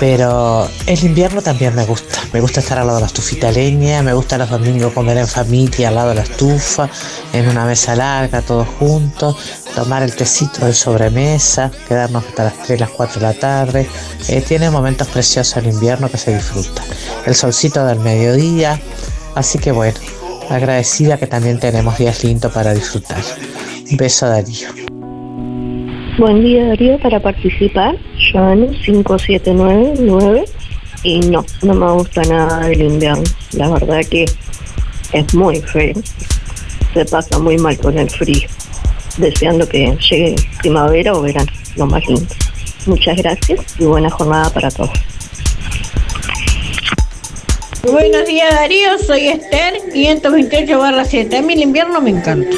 [0.01, 2.19] Pero el invierno también me gusta.
[2.33, 5.27] Me gusta estar al lado de la estufita leña, me gusta los domingos comer en
[5.27, 6.89] familia al lado de la estufa,
[7.33, 9.37] en una mesa larga, todos juntos,
[9.75, 13.89] tomar el tecito de sobremesa, quedarnos hasta las 3, las 4 de la tarde.
[14.29, 16.83] Eh, tiene momentos preciosos el invierno que se disfruta.
[17.25, 18.81] El solcito del mediodía.
[19.35, 19.99] Así que bueno,
[20.51, 23.23] agradecida que también tenemos días lindos para disfrutar.
[23.91, 24.88] Un beso Darío.
[26.19, 27.95] Buen día Darío, para participar,
[28.33, 30.47] Joana 5799
[31.05, 33.23] y no, no me gusta nada del invierno.
[33.53, 34.25] La verdad que
[35.13, 35.95] es muy feo.
[36.93, 38.49] Se pasa muy mal con el frío.
[39.17, 42.35] Deseando que llegue primavera o verano, lo más lindo.
[42.87, 44.91] Muchas gracias y buena jornada para todos.
[47.85, 51.37] Buenos días Darío, soy Esther, 528 barra 7.
[51.37, 52.57] A mí el invierno me encanta.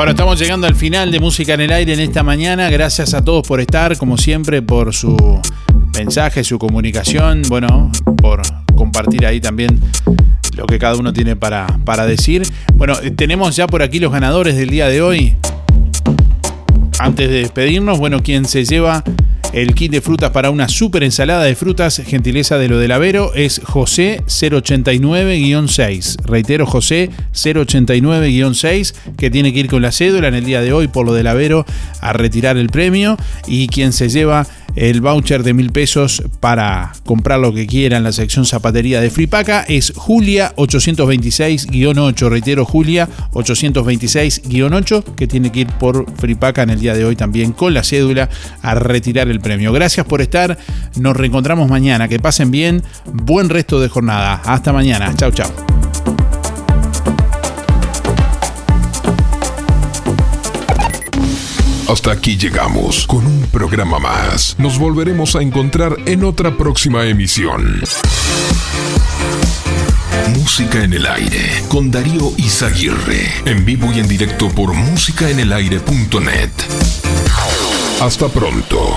[0.00, 2.70] Bueno, estamos llegando al final de Música en el Aire en esta mañana.
[2.70, 5.14] Gracias a todos por estar, como siempre, por su
[5.94, 8.40] mensaje, su comunicación, bueno, por
[8.74, 9.78] compartir ahí también
[10.56, 12.44] lo que cada uno tiene para, para decir.
[12.76, 15.36] Bueno, eh, tenemos ya por aquí los ganadores del día de hoy.
[16.98, 19.04] Antes de despedirnos, bueno, quien se lleva
[19.52, 23.34] el kit de frutas para una super ensalada de frutas, gentileza de lo del Avero,
[23.34, 26.22] es José 089-6.
[26.24, 30.88] Reitero, José 089-6, que tiene que ir con la cédula en el día de hoy
[30.88, 31.66] por lo del Avero
[32.00, 33.16] a retirar el premio.
[33.46, 34.46] Y quien se lleva
[34.76, 39.10] el voucher de mil pesos para comprar lo que quiera en la sección zapatería de
[39.10, 42.28] Fripaca es Julia 826-8.
[42.28, 47.52] Reitero, Julia 826-8, que tiene que ir por Fripaca en el día de hoy también
[47.52, 48.28] con la cédula
[48.62, 49.72] a retirar el premio.
[49.72, 50.58] Gracias por estar.
[50.96, 52.08] Nos reencontramos mañana.
[52.08, 52.82] Que pasen bien.
[53.12, 54.40] Buen resto de jornada.
[54.44, 55.14] Hasta mañana.
[55.16, 55.50] Chau, chau.
[61.90, 64.54] Hasta aquí llegamos con un programa más.
[64.58, 67.82] Nos volveremos a encontrar en otra próxima emisión.
[70.36, 73.42] Música en el aire con Darío Izaguirre.
[73.44, 76.50] En vivo y en directo por músicaenelaire.net.
[78.00, 78.96] Hasta pronto.